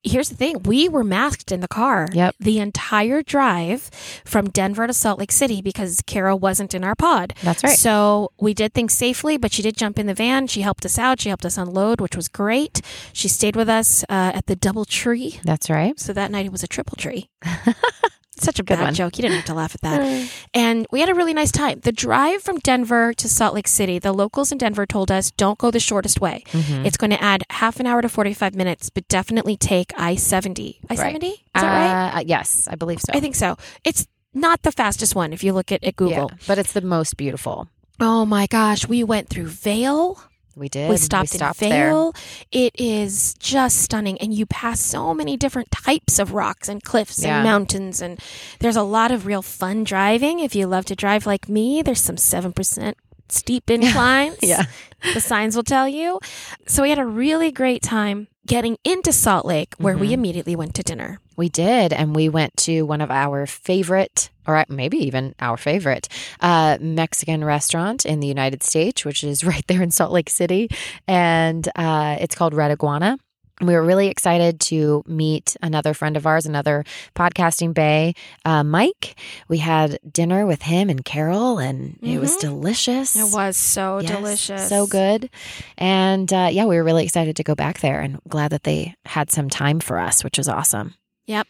here's 0.03 0.29
the 0.29 0.36
thing 0.36 0.62
we 0.63 0.89
were 0.89 1.03
masked 1.03 1.51
in 1.51 1.60
the 1.62 1.67
car 1.67 2.07
Yep. 2.13 2.36
the 2.39 2.60
entire 2.60 3.22
drive 3.22 3.89
from 4.25 4.50
Denver 4.50 4.86
to 4.88 4.93
Salt 4.93 5.19
Lake 5.19 5.31
City 5.31 5.62
because 5.62 6.01
Carol 6.05 6.38
wasn't 6.39 6.74
in 6.74 6.83
our 6.83 6.95
pod. 6.95 7.33
That's 7.41 7.63
right. 7.63 7.77
So 7.77 8.31
we 8.39 8.53
did 8.53 8.74
things 8.74 8.93
safely, 8.93 9.38
but 9.38 9.51
she 9.51 9.62
did 9.62 9.77
jump 9.77 9.98
in 9.98 10.07
the 10.07 10.13
van. 10.13 10.48
She 10.48 10.62
helped 10.62 10.86
us 10.86 11.00
out. 11.00 11.22
She 11.22 11.29
helped 11.29 11.45
us 11.45 11.57
unload, 11.57 12.01
which 12.01 12.15
was 12.15 12.27
great. 12.27 12.81
She 13.13 13.27
stayed 13.27 13.55
with 13.55 13.69
us 13.69 14.03
uh, 14.10 14.31
at 14.36 14.45
the 14.48 14.55
DoubleTree. 14.55 15.41
That's 15.43 15.69
right. 15.69 16.00
So 16.00 16.13
that 16.13 16.31
night 16.31 16.45
it 16.45 16.51
was 16.51 16.63
a 16.63 16.67
triple 16.67 16.95
tree. 16.98 17.29
Such 18.40 18.60
a 18.60 18.63
Good 18.63 18.78
bad 18.78 18.84
one. 18.84 18.94
joke. 18.94 19.18
You 19.18 19.22
didn't 19.24 19.36
have 19.38 19.46
to 19.46 19.54
laugh 19.54 19.75
at 19.75 19.82
that. 19.82 20.30
And 20.56 20.86
we 20.92 21.00
had 21.00 21.10
a 21.10 21.13
really 21.13 21.34
nice 21.34 21.52
time. 21.52 21.80
The 21.82 21.92
drive 21.92 22.42
from 22.42 22.58
Denver 22.60 23.13
to 23.13 23.28
Salt 23.30 23.54
Lake 23.56 23.68
City, 23.68 24.00
the 24.00 24.12
locals 24.13 24.52
in 24.52 24.58
Denver 24.58 24.86
told 24.86 25.12
us 25.12 25.32
don't 25.32 25.58
go 25.58 25.72
the 25.72 25.80
shortest 25.80 26.22
way. 26.22 26.44
Mhm. 26.52 26.86
It's 26.86 26.98
going 26.98 27.12
to 27.12 27.22
add 27.22 27.44
half 27.50 27.80
an 27.80 27.88
hour 27.88 28.02
to 28.02 28.10
45 28.10 28.56
minutes, 28.56 28.90
but 28.90 29.08
definitely 29.08 29.58
take 29.58 29.94
I 29.98 30.16
70. 30.16 30.80
I 30.90 30.96
70? 30.96 31.28
Is 31.28 31.38
that 31.56 31.63
right? 31.63 32.18
Uh, 32.20 32.24
yes, 32.25 32.68
I 32.72 32.75
believe 32.75 33.02
so. 33.02 33.13
I 33.13 33.20
think 33.20 33.36
so. 33.36 33.58
It's 33.84 34.08
not 34.34 34.62
the 34.63 34.72
fastest 34.72 35.16
one 35.16 35.34
if 35.34 35.44
you 35.44 35.54
look 35.54 35.72
at, 35.72 35.84
at 35.84 35.96
Google. 35.96 36.30
Yeah, 36.32 36.38
but 36.48 36.58
it's 36.58 36.74
the 36.74 36.82
most 36.82 37.18
beautiful. 37.18 37.68
Oh 38.00 38.25
my 38.25 38.48
gosh. 38.48 38.88
We 38.88 39.04
went 39.04 39.30
through 39.30 39.48
Vail. 39.48 40.20
We 40.55 40.69
did. 40.69 40.89
We 40.89 40.98
stopped, 40.98 41.33
in 41.33 41.39
there. 41.69 42.12
It 42.51 42.79
is 42.79 43.33
just 43.36 43.79
stunning. 43.81 44.19
And 44.19 44.33
you 44.33 44.45
pass 44.45 44.79
so 44.79 45.13
many 45.13 45.36
different 45.38 45.72
types 45.72 46.19
of 46.19 46.33
rocks 46.33 46.69
and 46.69 46.83
cliffs 46.83 47.22
Yeah. 47.24 47.38
and 47.38 47.43
mountains. 47.43 48.01
And 48.01 48.19
there's 48.60 48.75
a 48.75 48.83
lot 48.83 49.12
of 49.12 49.25
real 49.25 49.41
fun 49.41 49.83
driving. 49.83 50.39
If 50.39 50.55
you 50.55 50.67
love 50.67 50.86
to 50.86 50.95
drive 50.95 51.25
like 51.25 51.50
me, 51.50 51.81
there's 51.81 52.01
some 52.01 52.17
7% 52.17 52.93
steep 53.29 53.69
inclines. 53.69 54.38
Yeah. 54.41 54.65
The 55.13 55.19
signs 55.22 55.55
will 55.55 55.63
tell 55.63 55.88
you. 55.88 56.19
So 56.67 56.83
we 56.83 56.89
had 56.89 57.00
a 57.00 57.05
really 57.05 57.51
great 57.51 57.81
time 57.81 58.27
getting 58.45 58.77
into 58.83 59.12
Salt 59.13 59.45
Lake, 59.45 59.74
where 59.77 59.98
we 59.98 60.10
Mhm. 60.10 60.13
immediately 60.13 60.55
went 60.55 60.74
to 60.75 60.83
dinner. 60.83 61.19
We 61.38 61.48
did, 61.50 61.93
and 61.93 62.15
we 62.15 62.27
went 62.29 62.57
to 62.57 62.83
one 62.83 63.00
of 63.01 63.10
our 63.10 63.48
favorite, 63.48 64.29
or 64.47 64.63
maybe 64.69 64.97
even 64.97 65.33
our 65.39 65.57
favorite, 65.57 66.07
uh, 66.41 66.77
Mexican 66.81 67.43
restaurant 67.43 68.05
in 68.05 68.19
the 68.19 68.27
United 68.27 68.63
States, 68.63 69.05
which 69.05 69.23
is 69.23 69.43
right 69.51 69.65
there 69.67 69.81
in 69.81 69.91
Salt 69.91 70.12
Lake 70.12 70.29
City, 70.29 70.69
and 71.07 71.67
uh, 71.75 72.17
it's 72.19 72.35
called 72.35 72.53
Red 72.53 72.71
Iguana. 72.71 73.17
We 73.62 73.75
were 73.75 73.83
really 73.83 74.07
excited 74.07 74.59
to 74.62 75.03
meet 75.05 75.55
another 75.62 75.93
friend 75.93 76.17
of 76.17 76.25
ours, 76.25 76.47
another 76.47 76.83
podcasting 77.15 77.73
bay, 77.73 78.15
uh, 78.43 78.63
Mike. 78.63 79.15
We 79.47 79.59
had 79.59 80.00
dinner 80.12 80.47
with 80.47 80.63
him 80.63 80.89
and 80.89 81.05
Carol, 81.05 81.59
and 81.59 81.97
it 82.01 82.19
was 82.19 82.35
Mhm. 82.35 82.39
delicious. 82.41 83.15
It 83.15 83.33
was 83.33 83.55
so 83.55 84.00
Yes, 84.00 84.09
delicious. 84.12 84.67
So 84.69 84.88
good. 84.88 85.29
And 85.77 86.33
uh, 86.33 86.50
yeah, 86.51 86.65
we 86.65 86.75
were 86.75 86.83
really 86.83 87.03
excited 87.03 87.35
to 87.35 87.43
go 87.43 87.53
back 87.53 87.79
there 87.79 88.01
and 88.01 88.19
glad 88.27 88.51
that 88.51 88.63
they 88.63 88.95
had 89.05 89.29
some 89.29 89.50
time 89.51 89.79
for 89.79 90.00
us, 90.00 90.23
which 90.23 90.39
was 90.39 90.50
awesome. 90.50 90.95
Yep. 91.25 91.48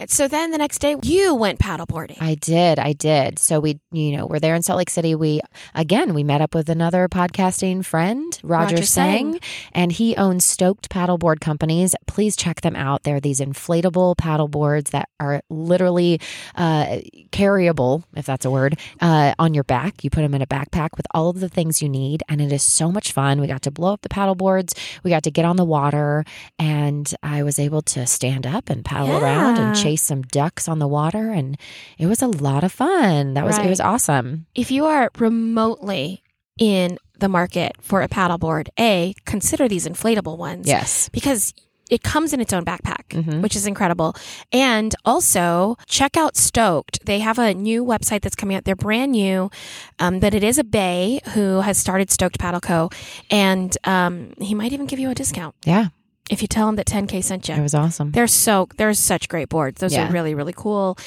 And 0.00 0.10
so 0.10 0.26
then 0.26 0.50
the 0.50 0.58
next 0.58 0.80
day 0.80 0.96
you 1.02 1.34
went 1.34 1.60
paddleboarding. 1.60 2.20
I 2.20 2.34
did. 2.34 2.80
I 2.80 2.92
did. 2.92 3.38
So 3.38 3.60
we, 3.60 3.78
you 3.92 4.16
know, 4.16 4.26
we're 4.26 4.40
there 4.40 4.56
in 4.56 4.62
Salt 4.62 4.78
Lake 4.78 4.90
City. 4.90 5.14
We, 5.14 5.40
again, 5.76 6.12
we 6.12 6.24
met 6.24 6.40
up 6.40 6.56
with 6.56 6.68
another 6.68 7.08
podcasting 7.08 7.84
friend, 7.84 8.36
Roger, 8.42 8.74
Roger 8.74 8.86
Sang, 8.86 9.32
Sang. 9.34 9.40
and 9.72 9.92
he 9.92 10.16
owns 10.16 10.44
Stoked 10.44 10.88
Paddleboard 10.90 11.40
Companies. 11.40 11.94
Please 12.08 12.34
check 12.34 12.62
them 12.62 12.74
out. 12.74 13.04
They're 13.04 13.20
these 13.20 13.38
inflatable 13.38 14.16
paddle 14.16 14.48
boards 14.48 14.90
that 14.90 15.08
are 15.20 15.40
literally 15.48 16.20
uh, 16.56 16.98
carryable, 17.30 18.02
if 18.16 18.26
that's 18.26 18.44
a 18.44 18.50
word, 18.50 18.76
uh, 19.00 19.34
on 19.38 19.54
your 19.54 19.64
back. 19.64 20.02
You 20.02 20.10
put 20.10 20.22
them 20.22 20.34
in 20.34 20.42
a 20.42 20.46
backpack 20.48 20.90
with 20.96 21.06
all 21.12 21.30
of 21.30 21.38
the 21.38 21.48
things 21.48 21.80
you 21.80 21.88
need, 21.88 22.24
and 22.28 22.40
it 22.40 22.50
is 22.50 22.64
so 22.64 22.90
much 22.90 23.12
fun. 23.12 23.40
We 23.40 23.46
got 23.46 23.62
to 23.62 23.70
blow 23.70 23.92
up 23.92 24.02
the 24.02 24.08
paddle 24.08 24.34
boards. 24.34 24.74
We 25.04 25.10
got 25.10 25.22
to 25.22 25.30
get 25.30 25.44
on 25.44 25.54
the 25.54 25.64
water, 25.64 26.24
and 26.58 27.12
I 27.22 27.44
was 27.44 27.60
able 27.60 27.82
to 27.82 28.04
stand 28.04 28.48
up 28.48 28.68
and 28.68 28.84
paddle 28.84 29.11
around 29.20 29.58
and 29.58 29.76
chase 29.76 30.02
some 30.02 30.22
ducks 30.22 30.68
on 30.68 30.78
the 30.78 30.88
water, 30.88 31.30
and 31.30 31.56
it 31.98 32.06
was 32.06 32.22
a 32.22 32.28
lot 32.28 32.64
of 32.64 32.72
fun. 32.72 33.34
That 33.34 33.44
was 33.44 33.58
it 33.58 33.68
was 33.68 33.80
awesome. 33.80 34.46
if 34.54 34.70
you 34.70 34.84
are 34.86 35.10
remotely 35.18 36.22
in 36.58 36.98
the 37.18 37.28
market 37.28 37.72
for 37.80 38.02
a 38.02 38.08
paddleboard, 38.08 38.68
A, 38.78 39.14
consider 39.24 39.68
these 39.68 39.86
inflatable 39.86 40.36
ones. 40.38 40.66
Yes. 40.66 41.08
Because 41.10 41.54
it 41.90 42.02
comes 42.02 42.32
in 42.32 42.40
its 42.40 42.52
own 42.54 42.64
backpack, 42.64 43.08
Mhm. 43.10 43.42
which 43.42 43.54
is 43.54 43.66
incredible. 43.66 44.14
And 44.50 44.94
also 45.04 45.76
check 45.86 46.16
out 46.16 46.36
Stoked. 46.36 47.04
They 47.04 47.18
have 47.18 47.38
a 47.38 47.52
new 47.52 47.84
website 47.84 48.22
that's 48.22 48.34
coming 48.34 48.56
out. 48.56 48.64
They're 48.64 48.74
brand 48.76 49.12
new, 49.12 49.50
um, 49.98 50.18
but 50.18 50.32
it 50.34 50.42
is 50.42 50.56
a 50.58 50.64
Bay 50.64 51.20
who 51.34 51.60
has 51.60 51.76
started 51.76 52.10
Stoked 52.10 52.38
Paddle 52.38 52.60
Co. 52.60 52.88
And 53.30 53.76
um, 53.84 54.32
he 54.40 54.54
might 54.54 54.72
even 54.72 54.86
give 54.86 54.98
you 54.98 55.10
a 55.10 55.14
discount 55.14 55.54
Yeah, 55.66 55.88
if 56.32 56.42
you 56.42 56.48
tell 56.48 56.66
them 56.66 56.76
that 56.76 56.86
10K 56.86 57.22
sent 57.22 57.48
you. 57.48 57.54
it 57.54 57.60
was 57.60 57.74
awesome. 57.74 58.10
They're 58.12 58.26
so 58.26 58.68
they're 58.76 58.94
such 58.94 59.28
great 59.28 59.48
boards. 59.48 59.80
Those 59.80 59.92
Yeah. 59.92 60.08
are 60.08 60.12
really 60.12 60.34
really 60.34 60.54
cool. 60.54 60.98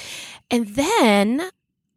And 0.52 0.68
then 0.68 1.42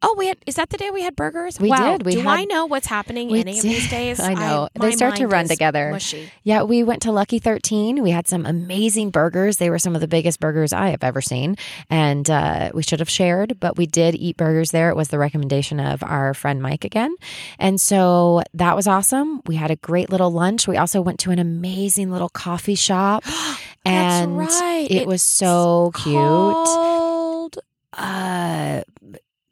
oh, 0.02 0.14
we 0.19 0.28
had 0.28 0.38
is 0.47 0.55
that 0.57 0.71
the 0.71 0.76
day 0.76 0.90
we 0.90 1.02
had 1.02 1.17
burgers? 1.17 1.59
We 1.61 1.71
wow. 1.71 1.97
did. 1.97 2.07
We 2.07 2.12
Do 2.12 2.21
had- 2.21 2.38
I 2.40 2.45
know 2.45 2.67
what's 2.67 2.87
happening 2.87 3.31
any 3.35 3.59
of 3.59 3.62
these 3.62 3.90
days? 3.90 4.21
I 4.31 4.35
know. 4.35 4.69
They 4.81 4.93
start 4.93 5.17
to 5.17 5.26
run 5.26 5.47
together. 5.49 5.90
Mushy. 5.90 6.31
Yeah, 6.45 6.62
we 6.62 6.83
went 6.83 7.02
to 7.02 7.12
Lucky 7.12 7.38
13. 7.38 8.02
We 8.02 8.11
had 8.11 8.28
some 8.28 8.47
amazing 8.47 9.11
burgers. 9.11 9.57
They 9.57 9.71
were 9.71 9.78
some 9.78 9.95
of 9.95 10.00
the 10.00 10.09
biggest 10.09 10.40
burgers 10.40 10.73
I 10.73 10.90
have 10.90 11.02
ever 11.02 11.21
seen. 11.21 11.57
And 11.90 12.28
uh, 12.31 12.71
we 12.75 12.83
should 12.83 13.00
have 13.00 13.11
shared, 13.11 13.59
but 13.61 13.76
we 13.76 13.87
did 13.87 14.14
eat 14.14 14.37
burgers 14.37 14.71
there. 14.71 14.90
It 14.90 14.97
was 14.97 15.09
the 15.09 15.19
recommendation 15.19 15.81
of 15.81 16.02
our 16.02 16.35
friend 16.35 16.62
Mike 16.62 16.85
again. 16.85 17.14
And 17.59 17.81
so 17.81 18.43
that 18.55 18.76
was 18.76 18.87
awesome. 18.87 19.43
We 19.47 19.57
had 19.57 19.71
a 19.71 19.76
great 19.76 20.11
little 20.11 20.31
lunch. 20.31 20.69
We 20.69 20.76
also 20.76 21.00
went 21.00 21.19
to 21.21 21.31
an 21.31 21.38
amazing 21.38 22.11
little 22.11 22.28
coffee 22.28 22.75
shop. 22.76 23.25
and 23.85 24.38
That's 24.38 24.61
right. 24.61 24.87
it 24.90 25.07
was 25.07 25.23
so 25.23 25.90
cute. 25.95 26.14
Called 26.17 27.59
Uh, 27.93 28.83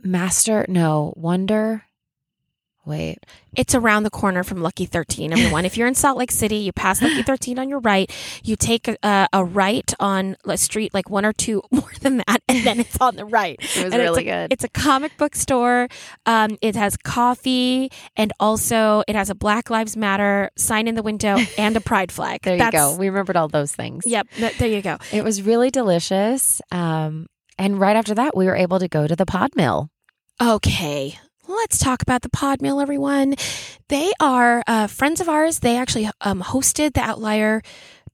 Master, 0.06 0.64
no, 0.68 1.12
Wonder. 1.16 1.82
Wait, 2.84 3.18
It's 3.56 3.74
around 3.74 4.04
the 4.04 4.10
corner 4.10 4.44
from 4.44 4.62
Lucky 4.62 4.86
13, 4.86 5.32
everyone. 5.32 5.64
if 5.64 5.76
you're 5.76 5.88
in 5.88 5.96
Salt 5.96 6.16
Lake 6.16 6.30
City, 6.30 6.58
you 6.58 6.72
pass 6.72 7.02
Lucky 7.02 7.20
13 7.24 7.58
on 7.58 7.68
your 7.68 7.80
right. 7.80 8.08
You 8.44 8.54
take 8.54 8.86
a, 8.86 9.26
a 9.32 9.44
right 9.44 9.92
on 9.98 10.36
a 10.46 10.56
street, 10.56 10.94
like 10.94 11.10
one 11.10 11.24
or 11.26 11.32
two 11.32 11.62
more 11.72 11.90
than 12.00 12.18
that, 12.18 12.42
and 12.48 12.64
then 12.64 12.78
it's 12.78 12.96
on 13.00 13.16
the 13.16 13.24
right. 13.24 13.56
it 13.76 13.84
was 13.86 13.92
And 13.92 13.94
really 13.94 14.06
it's 14.06 14.18
a, 14.18 14.22
good. 14.22 14.52
It's 14.52 14.62
a 14.62 14.68
comic 14.68 15.16
book 15.18 15.34
store. 15.34 15.88
Um, 16.26 16.58
it 16.62 16.76
has 16.76 16.96
coffee, 16.96 17.90
and 18.16 18.32
also 18.38 19.02
it 19.08 19.16
has 19.16 19.30
a 19.30 19.34
Black 19.34 19.68
Lives 19.68 19.96
Matter 19.96 20.52
sign 20.56 20.86
in 20.86 20.94
the 20.94 21.02
window 21.02 21.38
and 21.58 21.76
a 21.76 21.80
pride 21.80 22.12
flag. 22.12 22.42
there 22.42 22.54
you 22.56 22.70
go. 22.70 22.94
We 22.96 23.08
remembered 23.08 23.34
all 23.36 23.48
those 23.48 23.72
things. 23.74 24.04
Yep, 24.06 24.28
th- 24.36 24.58
there 24.58 24.68
you 24.68 24.80
go. 24.80 24.98
It 25.12 25.24
was 25.24 25.42
really 25.42 25.70
delicious. 25.72 26.62
Um, 26.70 27.26
and 27.58 27.80
right 27.80 27.96
after 27.96 28.14
that, 28.14 28.36
we 28.36 28.46
were 28.46 28.54
able 28.54 28.78
to 28.78 28.86
go 28.86 29.08
to 29.08 29.16
the 29.16 29.26
pod 29.26 29.56
mill. 29.56 29.90
Okay. 30.40 31.18
Let's 31.48 31.78
talk 31.78 32.02
about 32.02 32.22
the 32.22 32.28
Pod 32.28 32.60
Mill, 32.60 32.80
everyone. 32.80 33.36
They 33.88 34.12
are 34.20 34.62
uh, 34.66 34.86
friends 34.86 35.20
of 35.20 35.28
ours. 35.28 35.60
They 35.60 35.78
actually 35.78 36.10
um, 36.20 36.42
hosted 36.42 36.92
the 36.92 37.00
Outlier 37.00 37.62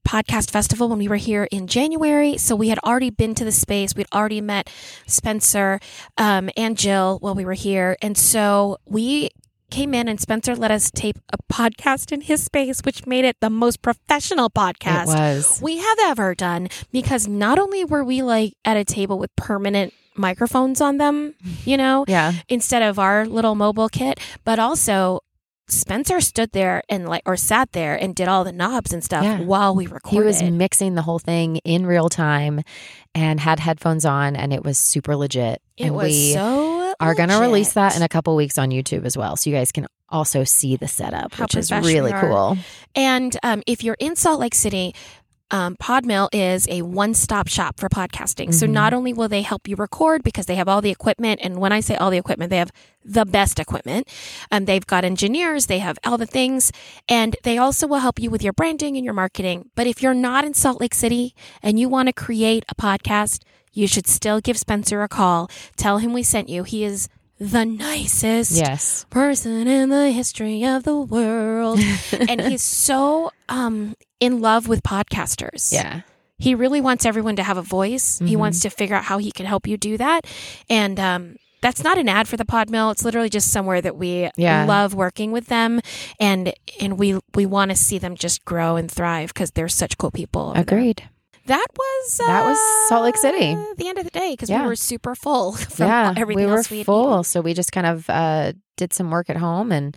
Podcast 0.07 0.49
Festival 0.51 0.87
when 0.87 0.99
we 0.99 1.07
were 1.07 1.17
here 1.17 1.47
in 1.51 1.67
January. 1.67 2.37
So 2.37 2.55
we 2.55 2.69
had 2.69 2.79
already 2.79 3.09
been 3.09 3.35
to 3.35 3.43
the 3.43 3.51
space. 3.51 3.95
We'd 3.95 4.07
already 4.13 4.39
met 4.39 4.69
Spencer 5.07 5.79
um, 6.17 6.49
and 6.55 6.77
Jill 6.77 7.17
while 7.19 7.35
we 7.35 7.43
were 7.43 7.53
here. 7.53 7.97
And 8.01 8.17
so 8.17 8.77
we 8.85 9.29
came 9.69 9.93
in 9.93 10.07
and 10.07 10.21
Spencer 10.21 10.55
let 10.55 10.71
us 10.71 10.91
tape 10.91 11.17
a 11.33 11.37
podcast 11.51 12.11
in 12.11 12.21
his 12.21 12.43
space, 12.43 12.81
which 12.85 13.07
made 13.07 13.25
it 13.25 13.37
the 13.41 13.49
most 13.49 13.81
professional 13.81 14.49
podcast 14.49 15.07
we 15.61 15.77
have 15.77 15.97
ever 16.03 16.35
done 16.35 16.67
because 16.91 17.27
not 17.27 17.57
only 17.57 17.83
were 17.83 18.03
we 18.03 18.21
like 18.21 18.53
at 18.63 18.77
a 18.77 18.85
table 18.85 19.17
with 19.17 19.35
permanent 19.35 19.93
microphones 20.15 20.81
on 20.81 20.97
them, 20.97 21.33
you 21.65 21.77
know, 21.77 22.05
Yeah. 22.09 22.33
instead 22.49 22.81
of 22.81 22.99
our 22.99 23.25
little 23.25 23.55
mobile 23.55 23.89
kit, 23.89 24.19
but 24.43 24.59
also 24.59 25.21
Spencer 25.69 26.19
stood 26.19 26.51
there 26.51 26.83
and 26.89 27.07
like 27.07 27.21
or 27.25 27.37
sat 27.37 27.71
there 27.71 27.95
and 27.95 28.13
did 28.13 28.27
all 28.27 28.43
the 28.43 28.51
knobs 28.51 28.91
and 28.93 29.01
stuff 29.03 29.23
Yeah. 29.23 29.39
while 29.39 29.73
we 29.73 29.87
recorded. 29.87 30.17
He 30.17 30.19
was 30.25 30.43
mixing 30.43 30.95
the 30.95 31.01
whole 31.01 31.19
thing 31.19 31.57
in 31.63 31.85
real 31.85 32.09
time 32.09 32.61
and 33.15 33.39
had 33.39 33.59
headphones 33.59 34.05
on, 34.05 34.35
and 34.35 34.51
it 34.53 34.63
was 34.63 34.77
super 34.77 35.15
legit. 35.15 35.61
it 35.77 35.85
and 35.85 35.95
was 35.95 36.05
we 36.09 36.33
so 36.33 36.93
are 36.99 37.15
going 37.15 37.29
to 37.29 37.39
release 37.39 37.73
that 37.73 37.95
in 37.95 38.01
a 38.03 38.09
couple 38.09 38.35
weeks 38.35 38.57
on 38.57 38.69
YouTube 38.71 39.05
as 39.05 39.17
well. 39.17 39.35
So 39.37 39.49
you 39.49 39.55
guys 39.55 39.71
can 39.71 39.87
also 40.09 40.43
see 40.43 40.75
the 40.75 40.87
setup, 40.87 41.33
How 41.33 41.45
which 41.45 41.55
is 41.55 41.71
really 41.71 42.11
cool. 42.11 42.57
And 42.93 43.35
um, 43.41 43.63
if 43.65 43.83
you're 43.83 43.97
in 43.99 44.15
Salt 44.15 44.39
Lake 44.39 44.53
City, 44.53 44.93
um, 45.53 45.75
Podmill 45.77 46.27
is 46.33 46.67
a 46.67 46.81
one 46.81 47.13
stop 47.13 47.47
shop 47.47 47.79
for 47.79 47.87
podcasting. 47.87 48.53
So 48.53 48.65
Mhm. 48.65 48.71
not 48.71 48.93
only 48.93 49.13
will 49.13 49.29
they 49.29 49.43
help 49.43 49.67
you 49.67 49.75
record 49.75 50.23
because 50.23 50.47
they 50.47 50.55
have 50.55 50.67
all 50.67 50.81
the 50.81 50.89
equipment, 50.89 51.39
and 51.43 51.57
when 51.57 51.71
I 51.71 51.79
say 51.79 51.95
all 51.95 52.09
the 52.09 52.17
equipment, 52.17 52.49
they 52.49 52.57
have 52.57 52.71
the 53.05 53.23
best 53.23 53.59
equipment. 53.59 54.07
Um, 54.51 54.65
they've 54.65 54.85
got 54.85 55.05
engineers, 55.05 55.67
they 55.67 55.79
have 55.79 55.99
all 56.03 56.17
the 56.17 56.25
things, 56.25 56.71
and 57.07 57.35
they 57.43 57.57
also 57.57 57.85
will 57.87 57.99
help 57.99 58.19
you 58.19 58.29
with 58.31 58.41
your 58.43 58.53
branding 58.53 58.97
and 58.97 59.05
your 59.05 59.13
marketing. 59.13 59.69
But 59.75 59.85
if 59.87 60.01
you're 60.01 60.15
not 60.29 60.43
in 60.43 60.53
Salt 60.55 60.81
Lake 60.81 60.95
City 60.95 61.35
and 61.61 61.79
you 61.79 61.87
want 61.87 62.07
to 62.07 62.13
create 62.13 62.63
a 62.67 62.75
podcast, 62.75 63.41
you 63.73 63.87
should 63.87 64.07
still 64.07 64.41
give 64.41 64.57
Spencer 64.57 65.03
a 65.03 65.07
call. 65.07 65.49
Tell 65.77 65.99
him 65.99 66.13
we 66.13 66.23
sent 66.23 66.49
you. 66.49 66.63
He 66.63 66.83
is 66.83 67.09
the 67.39 67.65
nicest 67.65 68.51
Yes. 68.53 69.05
person 69.09 69.67
in 69.67 69.89
the 69.89 70.11
history 70.11 70.63
of 70.63 70.83
the 70.83 70.95
world. 70.99 71.79
and 72.29 72.39
he's 72.41 72.63
so 72.63 73.31
um 73.49 73.95
in 74.23 74.41
love 74.41 74.67
with 74.67 74.81
podcasters. 74.83 75.71
Yeah. 75.73 76.01
He 76.37 76.55
really 76.55 76.81
wants 76.81 77.05
everyone 77.05 77.35
to 77.37 77.43
have 77.43 77.57
a 77.57 77.61
voice. 77.61 78.19
He 78.19 78.35
Mhm. 78.35 78.39
wants 78.43 78.59
to 78.61 78.69
figure 78.69 78.95
out 78.95 79.03
how 79.05 79.17
he 79.17 79.31
can 79.31 79.45
help 79.45 79.67
you 79.67 79.77
do 79.77 79.97
that. 79.97 80.25
And 80.69 80.99
um 80.99 81.35
that's 81.61 81.81
not 81.83 81.97
an 81.97 82.09
ad 82.09 82.27
for 82.27 82.35
the 82.35 82.43
Pod 82.43 82.69
Mill. 82.69 82.91
It's 82.91 83.05
literally 83.05 83.29
just 83.29 83.49
somewhere 83.49 83.79
that 83.81 83.95
we 83.95 84.29
Yeah. 84.35 84.65
love 84.65 84.93
working 84.93 85.31
with 85.31 85.47
them, 85.47 85.79
and 86.19 86.53
and 86.81 86.97
we 86.99 87.19
we 87.35 87.45
want 87.45 87.71
to 87.71 87.77
see 87.77 87.97
them 87.99 88.15
just 88.15 88.43
grow 88.43 88.75
and 88.75 88.91
thrive 88.91 89.29
because 89.33 89.51
they're 89.51 89.69
such 89.69 89.97
cool 89.97 90.11
people. 90.11 90.51
there. 90.53 90.61
Agreed. 90.63 91.03
That 91.45 91.67
was 91.77 92.17
That 92.17 92.45
was 92.45 92.57
Salt 92.89 93.03
Lake 93.03 93.17
City. 93.17 93.53
uh, 93.53 93.63
The 93.77 93.87
end 93.89 93.97
of 93.97 94.03
the 94.05 94.11
day 94.11 94.31
because 94.31 94.49
Yeah. 94.49 94.61
we 94.61 94.67
were 94.67 94.75
super 94.77 95.13
full 95.15 95.51
from 95.75 95.87
yeah, 95.87 96.13
everything 96.17 96.45
we 96.45 96.51
were 96.51 96.57
else 96.57 96.69
we 96.69 96.77
had 96.79 96.85
full, 96.85 97.11
eaten. 97.13 97.23
so 97.25 97.41
we 97.41 97.53
just 97.53 97.71
kind 97.71 97.87
of 97.87 98.09
uh, 98.09 98.53
did 98.77 98.91
some 98.93 99.09
work 99.11 99.29
at 99.29 99.37
home 99.37 99.71
and 99.71 99.95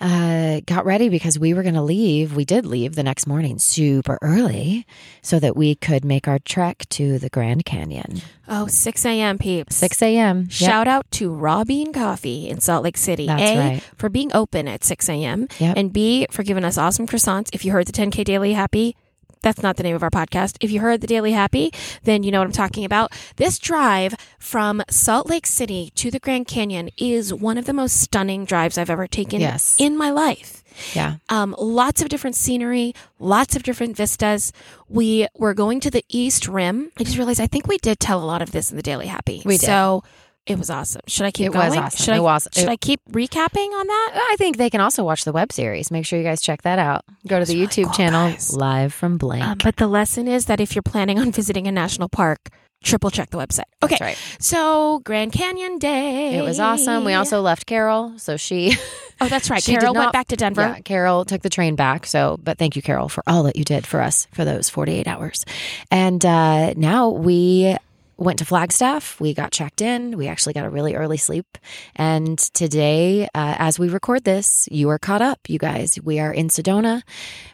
uh, 0.00 0.60
got 0.66 0.84
ready 0.84 1.08
because 1.08 1.38
we 1.38 1.54
were 1.54 1.62
going 1.62 1.74
to 1.74 1.82
leave. 1.82 2.34
We 2.36 2.44
did 2.44 2.64
leave 2.66 2.94
the 2.94 3.02
next 3.02 3.26
morning 3.26 3.58
super 3.58 4.18
early 4.22 4.86
so 5.22 5.38
that 5.40 5.56
we 5.56 5.74
could 5.74 6.04
make 6.04 6.28
our 6.28 6.38
trek 6.38 6.84
to 6.90 7.18
the 7.18 7.28
Grand 7.28 7.64
Canyon. 7.64 8.20
Oh, 8.48 8.66
6 8.66 9.04
a.m. 9.06 9.38
peeps. 9.38 9.76
6 9.76 10.02
a.m. 10.02 10.42
Yep. 10.42 10.50
Shout 10.50 10.88
out 10.88 11.10
to 11.12 11.32
Raw 11.32 11.64
Bean 11.64 11.92
Coffee 11.92 12.48
in 12.48 12.60
Salt 12.60 12.84
Lake 12.84 12.96
City. 12.96 13.26
That's 13.26 13.42
A, 13.42 13.58
right. 13.58 13.82
for 13.96 14.08
being 14.08 14.30
open 14.34 14.68
at 14.68 14.84
6 14.84 15.08
a.m. 15.08 15.48
Yep. 15.58 15.76
And 15.76 15.92
B, 15.92 16.26
for 16.30 16.42
giving 16.42 16.64
us 16.64 16.78
awesome 16.78 17.06
croissants. 17.06 17.48
If 17.52 17.64
you 17.64 17.72
heard 17.72 17.86
the 17.86 17.92
10K 17.92 18.24
Daily 18.24 18.52
Happy, 18.52 18.96
that's 19.42 19.62
not 19.62 19.76
the 19.76 19.82
name 19.82 19.96
of 19.96 20.02
our 20.02 20.10
podcast. 20.10 20.56
If 20.60 20.70
you 20.70 20.80
heard 20.80 21.00
the 21.00 21.06
Daily 21.06 21.32
Happy, 21.32 21.72
then 22.04 22.22
you 22.22 22.30
know 22.30 22.38
what 22.40 22.46
I'm 22.46 22.52
talking 22.52 22.84
about. 22.84 23.12
This 23.36 23.58
drive 23.58 24.14
from 24.38 24.82
Salt 24.90 25.28
Lake 25.28 25.46
City 25.46 25.92
to 25.96 26.10
the 26.10 26.18
Grand 26.18 26.46
Canyon 26.46 26.90
is 26.96 27.32
one 27.32 27.58
of 27.58 27.64
the 27.66 27.72
most 27.72 28.00
stunning 28.00 28.44
drives 28.44 28.78
I've 28.78 28.90
ever 28.90 29.06
taken 29.06 29.40
Yes. 29.40 29.76
in 29.78 29.96
my 29.96 30.10
life. 30.10 30.62
Yeah. 30.94 31.16
Um, 31.28 31.56
lots 31.58 32.02
of 32.02 32.08
different 32.08 32.36
scenery, 32.36 32.94
lots 33.18 33.56
of 33.56 33.64
different 33.64 33.96
vistas. 33.96 34.52
We 34.88 35.26
were 35.36 35.54
going 35.54 35.80
to 35.80 35.90
the 35.90 36.04
East 36.08 36.46
Rim. 36.46 36.92
I 36.98 37.04
just 37.04 37.16
realized 37.16 37.40
I 37.40 37.48
think 37.48 37.66
we 37.66 37.78
did 37.78 37.98
tell 37.98 38.22
a 38.22 38.26
lot 38.26 38.42
of 38.42 38.52
this 38.52 38.70
in 38.70 38.76
the 38.76 38.82
Daily 38.82 39.06
Happy. 39.06 39.42
We 39.44 39.58
did. 39.58 39.66
So 39.66 40.04
It 40.48 40.58
was 40.58 40.70
awesome. 40.70 41.02
Should 41.06 41.26
I 41.26 41.30
keep 41.30 41.46
It 41.46 41.54
was 41.54 41.68
going? 41.74 41.78
awesome. 41.80 42.04
Should 42.04 42.14
I, 42.14 42.20
was- 42.20 42.48
Should 42.52 42.64
it- 42.64 42.68
I 42.70 42.76
keep 42.76 43.00
recapping 43.10 43.68
on 43.72 43.86
that? 43.86 44.28
I 44.32 44.36
think 44.38 44.56
they 44.56 44.70
can 44.70 44.80
also 44.80 45.04
watch 45.04 45.24
the 45.24 45.32
web 45.32 45.52
series. 45.52 45.90
Make 45.90 46.06
sure 46.06 46.18
you 46.18 46.24
guys 46.24 46.40
check 46.40 46.62
that 46.62 46.78
out. 46.78 47.04
Go 47.26 47.38
to 47.38 47.44
the 47.44 47.54
really 47.54 47.66
YouTube 47.66 47.84
cool, 47.84 47.92
channel, 47.94 48.30
guys. 48.30 48.56
live 48.56 48.92
from 48.94 49.18
Blank. 49.18 49.44
Um, 49.44 49.58
but 49.62 49.76
the 49.76 49.86
lesson 49.88 50.26
is 50.28 50.46
that 50.46 50.60
if 50.60 50.74
you're 50.74 50.82
planning 50.82 51.18
on 51.18 51.32
visiting 51.32 51.66
a 51.66 51.72
national 51.72 52.08
park, 52.08 52.48
triple 52.82 53.10
check 53.10 53.30
the 53.30 53.38
website. 53.38 53.64
Okay. 53.82 53.96
That's 53.98 54.00
right. 54.00 54.18
So 54.38 55.00
Grand 55.00 55.32
Canyon 55.32 55.78
Day. 55.78 56.36
It 56.38 56.42
was 56.42 56.60
awesome. 56.60 57.04
We 57.04 57.12
also 57.14 57.40
left 57.40 57.66
Carol, 57.66 58.14
so 58.18 58.36
she 58.36 58.76
Oh, 59.20 59.26
that's 59.26 59.50
right. 59.50 59.60
Carol 59.64 59.94
went 59.94 60.12
back 60.12 60.28
to 60.28 60.36
Denver. 60.36 60.60
Yeah, 60.62 60.78
Carol 60.80 61.24
took 61.24 61.42
the 61.42 61.50
train 61.50 61.74
back. 61.74 62.06
So, 62.06 62.38
but 62.40 62.56
thank 62.56 62.76
you, 62.76 62.82
Carol, 62.82 63.08
for 63.08 63.24
all 63.26 63.42
that 63.44 63.56
you 63.56 63.64
did 63.64 63.84
for 63.84 64.00
us 64.00 64.28
for 64.32 64.44
those 64.44 64.68
48 64.68 65.08
hours. 65.08 65.44
And 65.90 66.24
uh, 66.24 66.74
now 66.74 67.08
we 67.10 67.76
went 68.18 68.40
to 68.40 68.44
Flagstaff. 68.44 69.20
We 69.20 69.32
got 69.32 69.52
checked 69.52 69.80
in. 69.80 70.16
We 70.18 70.26
actually 70.26 70.52
got 70.52 70.66
a 70.66 70.70
really 70.70 70.96
early 70.96 71.16
sleep. 71.16 71.46
And 71.94 72.36
today, 72.52 73.24
uh, 73.26 73.54
as 73.58 73.78
we 73.78 73.88
record 73.88 74.24
this, 74.24 74.68
you 74.72 74.88
are 74.90 74.98
caught 74.98 75.22
up, 75.22 75.38
you 75.48 75.58
guys. 75.58 75.98
We 76.02 76.18
are 76.18 76.32
in 76.32 76.48
Sedona. 76.48 77.02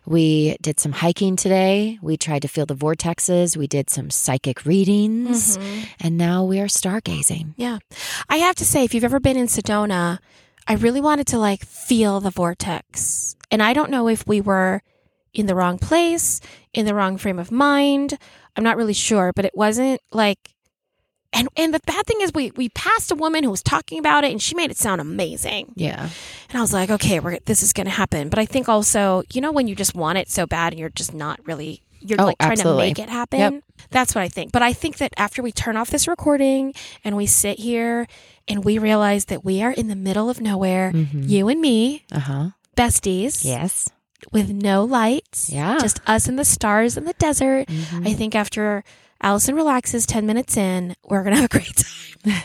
We 0.06 0.56
did 0.62 0.80
some 0.80 0.92
hiking 0.92 1.36
today. 1.36 1.98
We 2.00 2.16
tried 2.16 2.42
to 2.42 2.48
feel 2.48 2.64
the 2.64 2.74
vortexes. 2.74 3.56
We 3.58 3.66
did 3.66 3.90
some 3.90 4.08
psychic 4.08 4.64
readings. 4.64 5.58
Mhm. 5.58 5.86
And 6.00 6.16
now 6.16 6.44
we 6.44 6.58
are 6.60 6.66
stargazing. 6.66 7.52
Yeah. 7.56 7.78
I 8.30 8.38
have 8.38 8.56
to 8.56 8.64
say, 8.64 8.84
if 8.84 8.94
you've 8.94 9.04
ever 9.04 9.20
been 9.20 9.36
in 9.36 9.46
Sedona, 9.48 10.18
I 10.66 10.74
really 10.74 11.00
wanted 11.02 11.26
to 11.28 11.38
like 11.38 11.62
feel 11.64 12.20
the 12.20 12.30
vortex. 12.30 13.36
And 13.50 13.62
I 13.62 13.74
don't 13.74 13.90
know 13.90 14.08
if 14.08 14.26
we 14.26 14.40
were 14.40 14.80
in 15.34 15.44
the 15.46 15.54
wrong 15.54 15.78
place, 15.78 16.40
in 16.72 16.86
the 16.86 16.94
wrong 16.94 17.18
frame 17.18 17.38
of 17.38 17.50
mind. 17.50 18.16
I'm 18.56 18.64
not 18.64 18.76
really 18.78 18.94
sure, 18.94 19.32
but 19.34 19.44
it 19.44 19.52
wasn't 19.54 20.00
like 20.10 20.53
and 21.34 21.48
and 21.56 21.74
the 21.74 21.80
bad 21.86 22.06
thing 22.06 22.20
is 22.20 22.32
we 22.32 22.50
we 22.56 22.68
passed 22.70 23.10
a 23.10 23.14
woman 23.14 23.44
who 23.44 23.50
was 23.50 23.62
talking 23.62 23.98
about 23.98 24.24
it 24.24 24.30
and 24.32 24.40
she 24.40 24.54
made 24.54 24.70
it 24.70 24.76
sound 24.78 25.00
amazing. 25.00 25.72
Yeah. 25.74 26.08
And 26.48 26.58
I 26.58 26.60
was 26.60 26.72
like, 26.72 26.90
okay, 26.90 27.20
we're 27.20 27.38
this 27.44 27.62
is 27.62 27.72
going 27.72 27.86
to 27.86 27.90
happen. 27.92 28.28
But 28.30 28.38
I 28.38 28.46
think 28.46 28.68
also, 28.68 29.22
you 29.32 29.40
know 29.40 29.52
when 29.52 29.66
you 29.68 29.74
just 29.74 29.94
want 29.94 30.18
it 30.18 30.30
so 30.30 30.46
bad 30.46 30.72
and 30.72 30.80
you're 30.80 30.88
just 30.90 31.12
not 31.12 31.40
really 31.46 31.82
you're 32.00 32.20
Oh, 32.20 32.26
like 32.26 32.38
trying 32.38 32.52
absolutely. 32.52 32.82
to 32.94 33.00
make 33.00 33.08
it 33.08 33.08
happen. 33.10 33.38
Yep. 33.40 33.62
That's 33.90 34.14
what 34.14 34.20
I 34.22 34.28
think. 34.28 34.52
But 34.52 34.60
I 34.62 34.72
think 34.74 34.98
that 34.98 35.12
after 35.16 35.42
we 35.42 35.52
turn 35.52 35.76
off 35.76 35.88
this 35.90 36.06
recording 36.06 36.74
and 37.02 37.16
we 37.16 37.24
sit 37.26 37.58
here 37.58 38.06
and 38.46 38.62
we 38.62 38.76
realize 38.78 39.24
that 39.26 39.42
we 39.42 39.62
are 39.62 39.70
in 39.72 39.88
the 39.88 39.96
middle 39.96 40.28
of 40.28 40.38
nowhere, 40.40 40.92
Mhm. 40.92 41.28
you 41.30 41.48
and 41.48 41.60
me, 41.62 42.04
Uh 42.12 42.18
huh. 42.20 42.50
besties, 42.76 43.42
Yes. 43.42 43.88
with 44.32 44.50
no 44.50 44.84
lights, 44.84 45.48
Yeah. 45.48 45.78
just 45.80 46.00
us 46.06 46.28
and 46.28 46.38
the 46.38 46.44
stars 46.44 46.98
in 46.98 47.04
the 47.06 47.14
desert. 47.14 47.68
Mhm. 47.68 48.06
I 48.06 48.12
think 48.12 48.34
after 48.34 48.84
Allison 49.24 49.54
relaxes 49.54 50.04
10 50.04 50.26
minutes 50.26 50.54
in, 50.58 50.94
we're 51.02 51.22
going 51.22 51.34
to 51.34 51.40
have 51.40 51.46
a 51.46 51.58
great 51.58 51.74
time. 51.74 52.42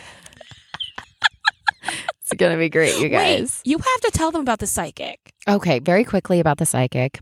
It's 2.21 2.37
going 2.37 2.53
to 2.53 2.57
be 2.57 2.69
great, 2.69 2.97
you 2.99 3.09
Wait, 3.09 3.51
you 3.65 3.77
have 3.77 4.01
to 4.01 4.11
tell 4.13 4.31
them 4.31 4.39
about 4.41 4.59
the 4.59 4.67
psychic. 4.67 5.33
Okay, 5.45 5.79
very 5.79 6.05
quickly 6.05 6.39
about 6.39 6.57
the 6.57 6.65
psychic. 6.65 7.19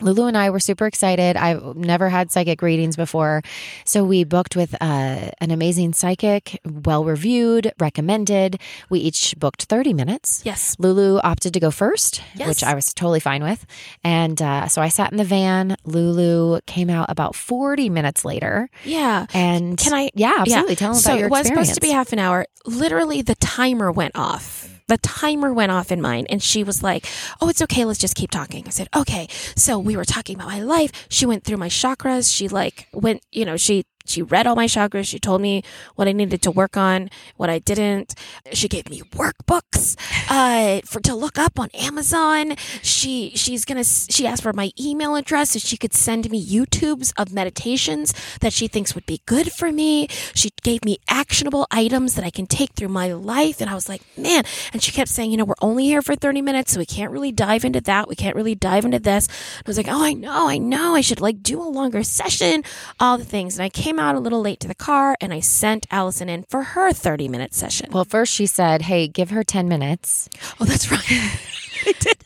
Lulu 0.00 0.26
and 0.26 0.36
I 0.36 0.50
were 0.50 0.60
super 0.60 0.86
excited. 0.86 1.36
I've 1.36 1.76
never 1.76 2.08
had 2.08 2.30
psychic 2.30 2.62
readings 2.62 2.96
before. 2.96 3.42
So 3.84 4.04
we 4.04 4.24
booked 4.24 4.56
with 4.56 4.74
uh, 4.80 5.30
an 5.40 5.50
amazing 5.50 5.92
psychic, 5.92 6.60
well 6.64 7.04
reviewed, 7.04 7.72
recommended. 7.78 8.60
We 8.88 9.00
each 9.00 9.34
booked 9.38 9.64
30 9.64 9.92
minutes. 9.94 10.42
Yes. 10.44 10.76
Lulu 10.78 11.18
opted 11.22 11.54
to 11.54 11.60
go 11.60 11.70
first, 11.70 12.22
Yes. 12.34 12.48
which 12.48 12.64
I 12.64 12.74
was 12.74 12.92
totally 12.94 13.20
fine 13.20 13.42
with. 13.42 13.66
And 14.04 14.40
uh, 14.40 14.68
so 14.68 14.80
I 14.82 14.88
sat 14.88 15.10
in 15.12 15.18
the 15.18 15.24
van. 15.24 15.76
Lulu 15.84 16.60
came 16.66 16.90
out 16.90 17.06
about 17.10 17.34
40 17.34 17.90
minutes 17.90 18.24
later. 18.24 18.68
Yeah. 18.84 19.26
And 19.34 19.76
Can 19.78 19.92
I- 19.94 20.10
Yeah, 20.14 20.36
absolutely. 20.38 20.76
Tell 20.76 20.92
them 20.92 21.00
so 21.00 21.10
about 21.10 21.18
your 21.20 21.26
experience. 21.28 21.48
So 21.48 21.52
it 21.52 21.56
was 21.58 21.66
supposed 21.68 21.74
to 21.74 21.80
be 21.86 21.90
half 21.90 22.12
an 22.12 22.18
hour. 22.18 22.46
Literally, 22.66 23.22
the 23.22 23.34
timer 23.36 23.90
went 23.92 24.16
off. 24.16 24.69
The 24.90 24.98
timer 24.98 25.52
went 25.52 25.70
off 25.70 25.92
in 25.92 26.00
mine, 26.02 26.26
and 26.28 26.42
she 26.42 26.64
was 26.64 26.82
like, 26.82 27.06
"Oh, 27.40 27.48
it's 27.48 27.62
okay. 27.62 27.84
Let's 27.84 28.00
just 28.00 28.16
keep 28.16 28.32
talking." 28.32 28.64
I 28.66 28.70
said, 28.70 28.88
"Okay." 28.96 29.28
So 29.54 29.78
we 29.78 29.96
were 29.96 30.04
talking 30.04 30.34
about 30.34 30.48
my 30.48 30.62
life. 30.64 30.90
She 31.08 31.26
went 31.26 31.44
through 31.44 31.58
my 31.58 31.68
chakras. 31.68 32.34
She 32.34 32.48
like 32.48 32.88
went, 32.92 33.22
you 33.30 33.44
know, 33.44 33.56
she 33.56 33.84
she 34.10 34.22
read 34.22 34.46
all 34.46 34.56
my 34.56 34.66
chakras. 34.66 35.06
She 35.06 35.18
told 35.18 35.40
me 35.40 35.62
what 35.94 36.08
I 36.08 36.12
needed 36.12 36.42
to 36.42 36.50
work 36.50 36.76
on, 36.76 37.10
what 37.36 37.48
I 37.48 37.58
didn't. 37.58 38.14
She 38.52 38.68
gave 38.68 38.88
me 38.90 39.02
workbooks 39.12 39.96
uh, 40.28 40.80
for 40.84 41.00
to 41.00 41.14
look 41.14 41.38
up 41.38 41.58
on 41.58 41.68
Amazon. 41.74 42.56
She 42.82 43.30
she's 43.36 43.64
gonna 43.64 43.84
she 43.84 44.26
asked 44.26 44.42
for 44.42 44.52
my 44.52 44.72
email 44.78 45.14
address 45.14 45.50
so 45.50 45.58
she 45.58 45.76
could 45.76 45.94
send 45.94 46.30
me 46.30 46.44
YouTubes 46.44 47.12
of 47.16 47.32
meditations 47.32 48.12
that 48.40 48.52
she 48.52 48.68
thinks 48.68 48.94
would 48.94 49.06
be 49.06 49.20
good 49.26 49.52
for 49.52 49.70
me. 49.70 50.08
She 50.34 50.50
gave 50.62 50.84
me 50.84 50.98
actionable 51.08 51.66
items 51.70 52.14
that 52.14 52.24
I 52.24 52.30
can 52.30 52.46
take 52.46 52.72
through 52.72 52.88
my 52.88 53.12
life, 53.12 53.60
and 53.60 53.70
I 53.70 53.74
was 53.74 53.88
like, 53.88 54.02
man. 54.18 54.44
And 54.72 54.82
she 54.82 54.92
kept 54.92 55.10
saying, 55.10 55.30
you 55.30 55.36
know, 55.36 55.44
we're 55.44 55.54
only 55.60 55.84
here 55.84 56.02
for 56.02 56.16
thirty 56.16 56.42
minutes, 56.42 56.72
so 56.72 56.80
we 56.80 56.86
can't 56.86 57.12
really 57.12 57.32
dive 57.32 57.64
into 57.64 57.80
that. 57.82 58.08
We 58.08 58.16
can't 58.16 58.36
really 58.36 58.54
dive 58.54 58.84
into 58.84 58.98
this. 58.98 59.28
I 59.58 59.62
was 59.66 59.76
like, 59.76 59.88
oh, 59.88 60.02
I 60.04 60.14
know, 60.14 60.48
I 60.48 60.58
know. 60.58 60.94
I 60.94 61.00
should 61.00 61.20
like 61.20 61.42
do 61.42 61.62
a 61.62 61.68
longer 61.68 62.02
session, 62.02 62.64
all 62.98 63.18
the 63.18 63.24
things. 63.24 63.56
And 63.56 63.64
I 63.64 63.68
came 63.68 63.99
out 64.00 64.16
a 64.16 64.18
little 64.18 64.40
late 64.40 64.58
to 64.60 64.68
the 64.68 64.74
car, 64.74 65.14
and 65.20 65.32
I 65.32 65.40
sent 65.40 65.86
Allison 65.90 66.28
in 66.28 66.44
for 66.48 66.62
her 66.62 66.92
thirty 66.92 67.28
minute 67.28 67.54
session. 67.54 67.90
well, 67.92 68.04
first 68.04 68.32
she 68.32 68.46
said, 68.46 68.82
Hey, 68.82 69.06
give 69.06 69.30
her 69.30 69.44
10 69.44 69.68
minutes. 69.68 70.28
Oh, 70.58 70.64
that's 70.64 70.90
right. 70.90 71.04
I 71.86 71.92
did. 71.98 72.18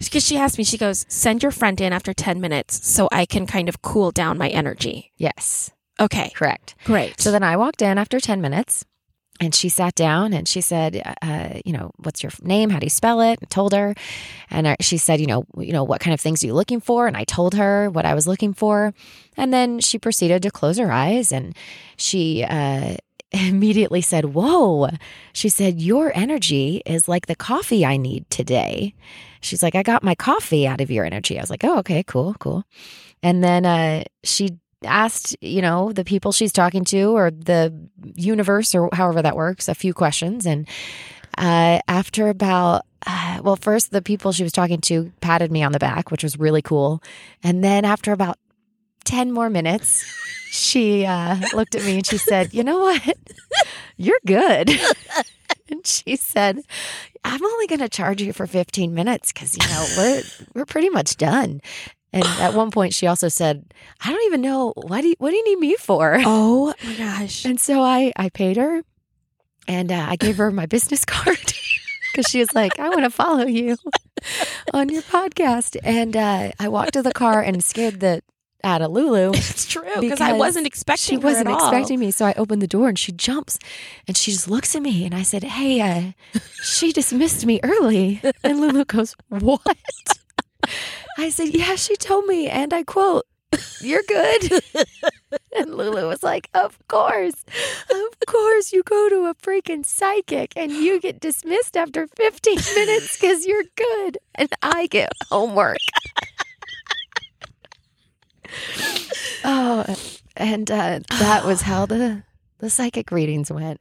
Because 0.00 0.24
she 0.26 0.36
asked 0.36 0.58
me, 0.58 0.64
she 0.64 0.76
goes, 0.78 1.06
send 1.08 1.42
your 1.42 1.52
friend 1.52 1.80
in 1.80 1.92
after 1.92 2.12
10 2.12 2.40
minutes 2.40 2.86
so 2.86 3.08
I 3.12 3.24
can 3.26 3.46
kind 3.46 3.68
of 3.68 3.80
cool 3.82 4.10
down 4.10 4.36
my 4.38 4.48
energy. 4.48 5.12
Yes, 5.16 5.70
Okay, 6.00 6.30
correct. 6.34 6.74
great. 6.84 7.20
So 7.20 7.30
then 7.30 7.42
I 7.42 7.56
walked 7.56 7.80
in 7.82 7.96
after 7.98 8.20
10 8.20 8.40
minutes 8.40 8.84
and 9.40 9.54
she 9.54 9.70
sat 9.70 9.94
down 9.94 10.34
and 10.34 10.46
she 10.46 10.60
said, 10.60 11.02
uh, 11.22 11.60
you 11.64 11.72
know, 11.72 11.92
what's 11.96 12.22
your 12.22 12.30
name? 12.42 12.68
How 12.68 12.78
do 12.78 12.84
you 12.84 12.90
spell 12.90 13.22
it? 13.22 13.38
I 13.42 13.46
told 13.46 13.72
her. 13.72 13.94
And 14.50 14.76
she 14.80 14.98
said, 14.98 15.18
you 15.18 15.26
know, 15.26 15.46
you 15.56 15.72
know, 15.72 15.82
what 15.82 16.00
kind 16.00 16.12
of 16.12 16.20
things 16.20 16.44
are 16.44 16.46
you 16.46 16.54
looking 16.54 16.80
for? 16.80 17.06
And 17.06 17.16
I 17.16 17.24
told 17.24 17.54
her 17.54 17.88
what 17.88 18.04
I 18.04 18.14
was 18.14 18.28
looking 18.28 18.52
for. 18.52 18.92
And 19.38 19.52
then 19.52 19.80
she 19.80 19.98
proceeded 19.98 20.42
to 20.42 20.50
close 20.50 20.76
her 20.76 20.92
eyes 20.92 21.32
and 21.32 21.56
she, 21.96 22.44
uh, 22.44 22.96
immediately 23.32 24.00
said, 24.00 24.26
Whoa. 24.26 24.90
She 25.32 25.48
said, 25.48 25.80
Your 25.80 26.12
energy 26.14 26.82
is 26.84 27.08
like 27.08 27.26
the 27.26 27.36
coffee 27.36 27.86
I 27.86 27.96
need 27.96 28.28
today. 28.28 28.94
She's 29.40 29.62
like, 29.62 29.74
I 29.74 29.82
got 29.82 30.02
my 30.02 30.14
coffee 30.14 30.66
out 30.66 30.80
of 30.80 30.90
your 30.90 31.04
energy. 31.04 31.38
I 31.38 31.42
was 31.42 31.50
like, 31.50 31.64
Oh, 31.64 31.78
okay, 31.78 32.02
cool, 32.02 32.34
cool. 32.40 32.64
And 33.22 33.44
then 33.44 33.64
uh, 33.64 34.04
she 34.24 34.58
asked, 34.84 35.36
you 35.40 35.62
know, 35.62 35.92
the 35.92 36.04
people 36.04 36.32
she's 36.32 36.52
talking 36.52 36.84
to 36.86 37.16
or 37.16 37.30
the 37.30 37.74
universe 38.14 38.74
or 38.74 38.88
however 38.92 39.22
that 39.22 39.36
works, 39.36 39.68
a 39.68 39.74
few 39.74 39.94
questions. 39.94 40.46
And 40.46 40.66
uh, 41.36 41.80
after 41.88 42.28
about, 42.28 42.84
uh, 43.06 43.40
well, 43.42 43.56
first 43.56 43.90
the 43.90 44.02
people 44.02 44.32
she 44.32 44.42
was 44.42 44.52
talking 44.52 44.80
to 44.82 45.12
patted 45.20 45.50
me 45.50 45.62
on 45.62 45.72
the 45.72 45.78
back, 45.78 46.10
which 46.10 46.22
was 46.22 46.38
really 46.38 46.62
cool. 46.62 47.02
And 47.42 47.62
then 47.62 47.84
after 47.84 48.12
about 48.12 48.38
10 49.04 49.32
more 49.32 49.50
minutes, 49.50 50.04
she 50.50 51.06
uh, 51.06 51.36
looked 51.54 51.74
at 51.74 51.84
me 51.84 51.96
and 51.96 52.06
she 52.06 52.18
said, 52.18 52.52
You 52.52 52.64
know 52.64 52.80
what? 52.80 53.16
You're 53.96 54.20
good. 54.26 54.70
and 55.70 55.86
she 55.86 56.16
said, 56.16 56.60
I'm 57.24 57.44
only 57.44 57.66
going 57.66 57.80
to 57.80 57.88
charge 57.88 58.22
you 58.22 58.32
for 58.32 58.46
15 58.46 58.94
minutes 58.94 59.32
because, 59.32 59.56
you 59.56 59.66
know, 59.68 59.86
we're, 59.96 60.22
we're 60.54 60.66
pretty 60.66 60.90
much 60.90 61.16
done. 61.16 61.60
And 62.12 62.24
at 62.24 62.54
one 62.54 62.70
point, 62.70 62.92
she 62.92 63.06
also 63.06 63.28
said, 63.28 63.72
I 64.04 64.10
don't 64.10 64.26
even 64.26 64.40
know, 64.40 64.72
what 64.76 65.02
do 65.02 65.08
you, 65.08 65.14
what 65.18 65.30
do 65.30 65.36
you 65.36 65.44
need 65.44 65.58
me 65.58 65.76
for? 65.76 66.18
oh 66.24 66.74
my 66.84 66.94
gosh. 66.94 67.44
And 67.44 67.60
so 67.60 67.82
I, 67.82 68.12
I 68.16 68.28
paid 68.28 68.56
her 68.56 68.82
and 69.68 69.92
uh, 69.92 70.06
I 70.08 70.16
gave 70.16 70.36
her 70.38 70.50
my 70.50 70.66
business 70.66 71.04
card 71.06 71.38
because 72.12 72.26
she 72.28 72.40
was 72.40 72.52
like, 72.54 72.78
I 72.80 72.88
want 72.88 73.02
to 73.02 73.10
follow 73.10 73.46
you 73.46 73.76
on 74.74 74.88
your 74.88 75.02
podcast. 75.02 75.76
And 75.84 76.16
uh, 76.16 76.52
I 76.58 76.68
walked 76.68 76.94
to 76.94 77.02
the 77.02 77.12
car 77.12 77.40
and 77.40 77.62
scared 77.62 78.00
the 78.00 78.22
out 78.62 78.82
of 78.82 78.90
Lulu. 78.90 79.30
It's 79.34 79.66
true 79.66 79.84
because 80.00 80.20
I 80.20 80.32
wasn't 80.32 80.66
expecting 80.66 81.18
She 81.18 81.24
wasn't 81.24 81.48
expecting 81.48 81.98
me. 81.98 82.10
So 82.10 82.26
I 82.26 82.34
opened 82.36 82.60
the 82.60 82.66
door 82.66 82.88
and 82.88 82.98
she 82.98 83.12
jumps 83.12 83.58
and 84.06 84.16
she 84.16 84.32
just 84.32 84.50
looks 84.50 84.74
at 84.74 84.82
me 84.82 85.04
and 85.06 85.14
I 85.14 85.22
said, 85.22 85.44
Hey, 85.44 85.80
uh, 85.80 86.40
she 86.62 86.92
dismissed 86.92 87.46
me 87.46 87.60
early. 87.62 88.20
And 88.44 88.60
Lulu 88.60 88.84
goes, 88.84 89.14
What? 89.28 89.60
I 91.20 91.28
said, 91.28 91.54
Yeah, 91.54 91.74
she 91.76 91.96
told 91.96 92.26
me. 92.26 92.48
And 92.48 92.72
I 92.72 92.82
quote, 92.82 93.26
You're 93.80 94.02
good. 94.06 94.62
And 95.56 95.74
Lulu 95.74 96.08
was 96.08 96.22
like, 96.22 96.48
Of 96.54 96.78
course. 96.88 97.44
Of 97.90 98.26
course. 98.26 98.72
You 98.72 98.82
go 98.82 99.08
to 99.08 99.26
a 99.26 99.34
freaking 99.34 99.84
psychic 99.84 100.52
and 100.56 100.72
you 100.72 101.00
get 101.00 101.20
dismissed 101.20 101.76
after 101.76 102.06
15 102.06 102.54
minutes 102.74 103.20
because 103.20 103.46
you're 103.46 103.64
good. 103.76 104.18
And 104.34 104.48
I 104.62 104.86
get 104.86 105.12
homework. 105.28 105.78
oh, 109.44 109.84
and 110.36 110.70
uh, 110.70 111.00
that 111.18 111.44
was 111.44 111.62
how 111.62 111.84
the, 111.84 112.22
the 112.58 112.70
psychic 112.70 113.10
readings 113.12 113.50
went. 113.52 113.80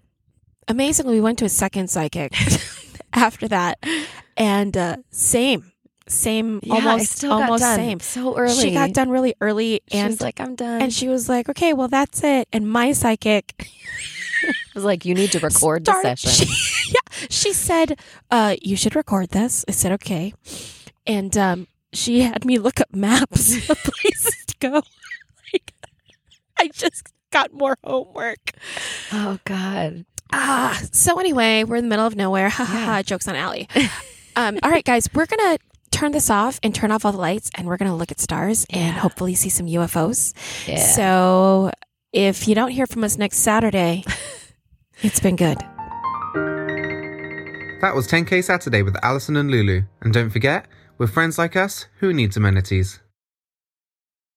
Amazingly, 0.67 1.15
we 1.15 1.21
went 1.21 1.39
to 1.39 1.45
a 1.45 1.49
second 1.49 1.89
psychic 1.89 2.33
after 3.13 3.47
that, 3.47 3.83
and 4.37 4.77
uh, 4.77 4.97
same, 5.09 5.68
same, 6.09 6.59
Yeah, 6.63 6.75
almost, 6.75 7.23
almost 7.23 7.63
same. 7.63 7.99
so 7.99 8.35
early. 8.37 8.53
She 8.61 8.71
got 8.71 8.93
done 8.93 9.09
really 9.09 9.35
early, 9.41 9.81
and 9.91 10.11
She's 10.13 10.21
like, 10.21 10.39
I'm 10.41 10.55
done. 10.55 10.81
and 10.81 10.93
she 10.93 11.07
was 11.07 11.29
like, 11.29 11.47
"Okay, 11.49 11.73
well, 11.73 11.87
that's 11.87 12.23
it." 12.23 12.47
And 12.51 12.67
my 12.69 12.91
psychic, 12.91 13.53
was 14.75 14.83
like, 14.83 15.05
you 15.05 15.13
need 15.13 15.31
to 15.33 15.39
record 15.39 15.85
the 15.85 16.01
session. 16.01 16.31
She, 16.31 16.45
yeah, 16.91 17.27
she 17.29 17.53
said, 17.53 17.99
uh, 18.31 18.55
"You 18.61 18.75
should 18.75 18.95
record 18.95 19.29
this." 19.29 19.63
I 19.67 19.71
said, 19.71 19.91
"Okay," 19.93 20.33
and 21.07 21.35
um, 21.37 21.67
she 21.93 22.21
had 22.21 22.43
me 22.45 22.57
look 22.57 22.79
up 22.81 22.93
maps 22.93 23.55
of 23.69 23.77
places 23.83 24.35
to 24.47 24.55
go. 24.59 24.81
Like, 25.53 25.73
I 26.57 26.67
just 26.73 27.07
got 27.31 27.53
more 27.53 27.77
homework. 27.83 28.51
oh 29.13 29.39
God. 29.45 30.05
Ah, 30.31 30.79
so 30.91 31.19
anyway, 31.19 31.63
we're 31.63 31.77
in 31.77 31.85
the 31.85 31.89
middle 31.89 32.05
of 32.05 32.15
nowhere. 32.15 32.49
Ha 32.49 32.63
ha 32.63 32.77
ha. 32.85 33.01
Jokes 33.01 33.27
on 33.27 33.35
Allie. 33.35 33.67
um, 34.35 34.59
all 34.61 34.69
right, 34.69 34.85
guys, 34.85 35.09
we're 35.13 35.25
gonna 35.25 35.57
turn 35.91 36.11
this 36.11 36.29
off 36.29 36.59
and 36.63 36.73
turn 36.73 36.91
off 36.91 37.05
all 37.05 37.11
the 37.11 37.17
lights, 37.17 37.49
and 37.55 37.67
we're 37.67 37.77
gonna 37.77 37.95
look 37.95 38.11
at 38.11 38.19
stars 38.19 38.65
and 38.69 38.95
hopefully 38.95 39.35
see 39.35 39.49
some 39.49 39.67
UFOs. 39.67 40.33
Yeah. 40.67 40.77
So 40.77 41.71
if 42.13 42.47
you 42.47 42.55
don't 42.55 42.71
hear 42.71 42.87
from 42.87 43.03
us 43.03 43.17
next 43.17 43.39
Saturday, 43.39 44.03
it's 45.01 45.19
been 45.19 45.35
good. 45.35 45.57
That 47.81 47.95
was 47.95 48.07
10K 48.07 48.43
Saturday 48.43 48.81
with 48.81 48.97
Allison 49.03 49.37
and 49.37 49.49
Lulu. 49.49 49.83
And 50.01 50.13
don't 50.13 50.29
forget, 50.29 50.65
with 50.97 51.13
friends 51.13 51.37
like 51.37 51.55
us, 51.55 51.87
who 51.99 52.11
needs 52.11 52.35
amenities? 52.35 52.99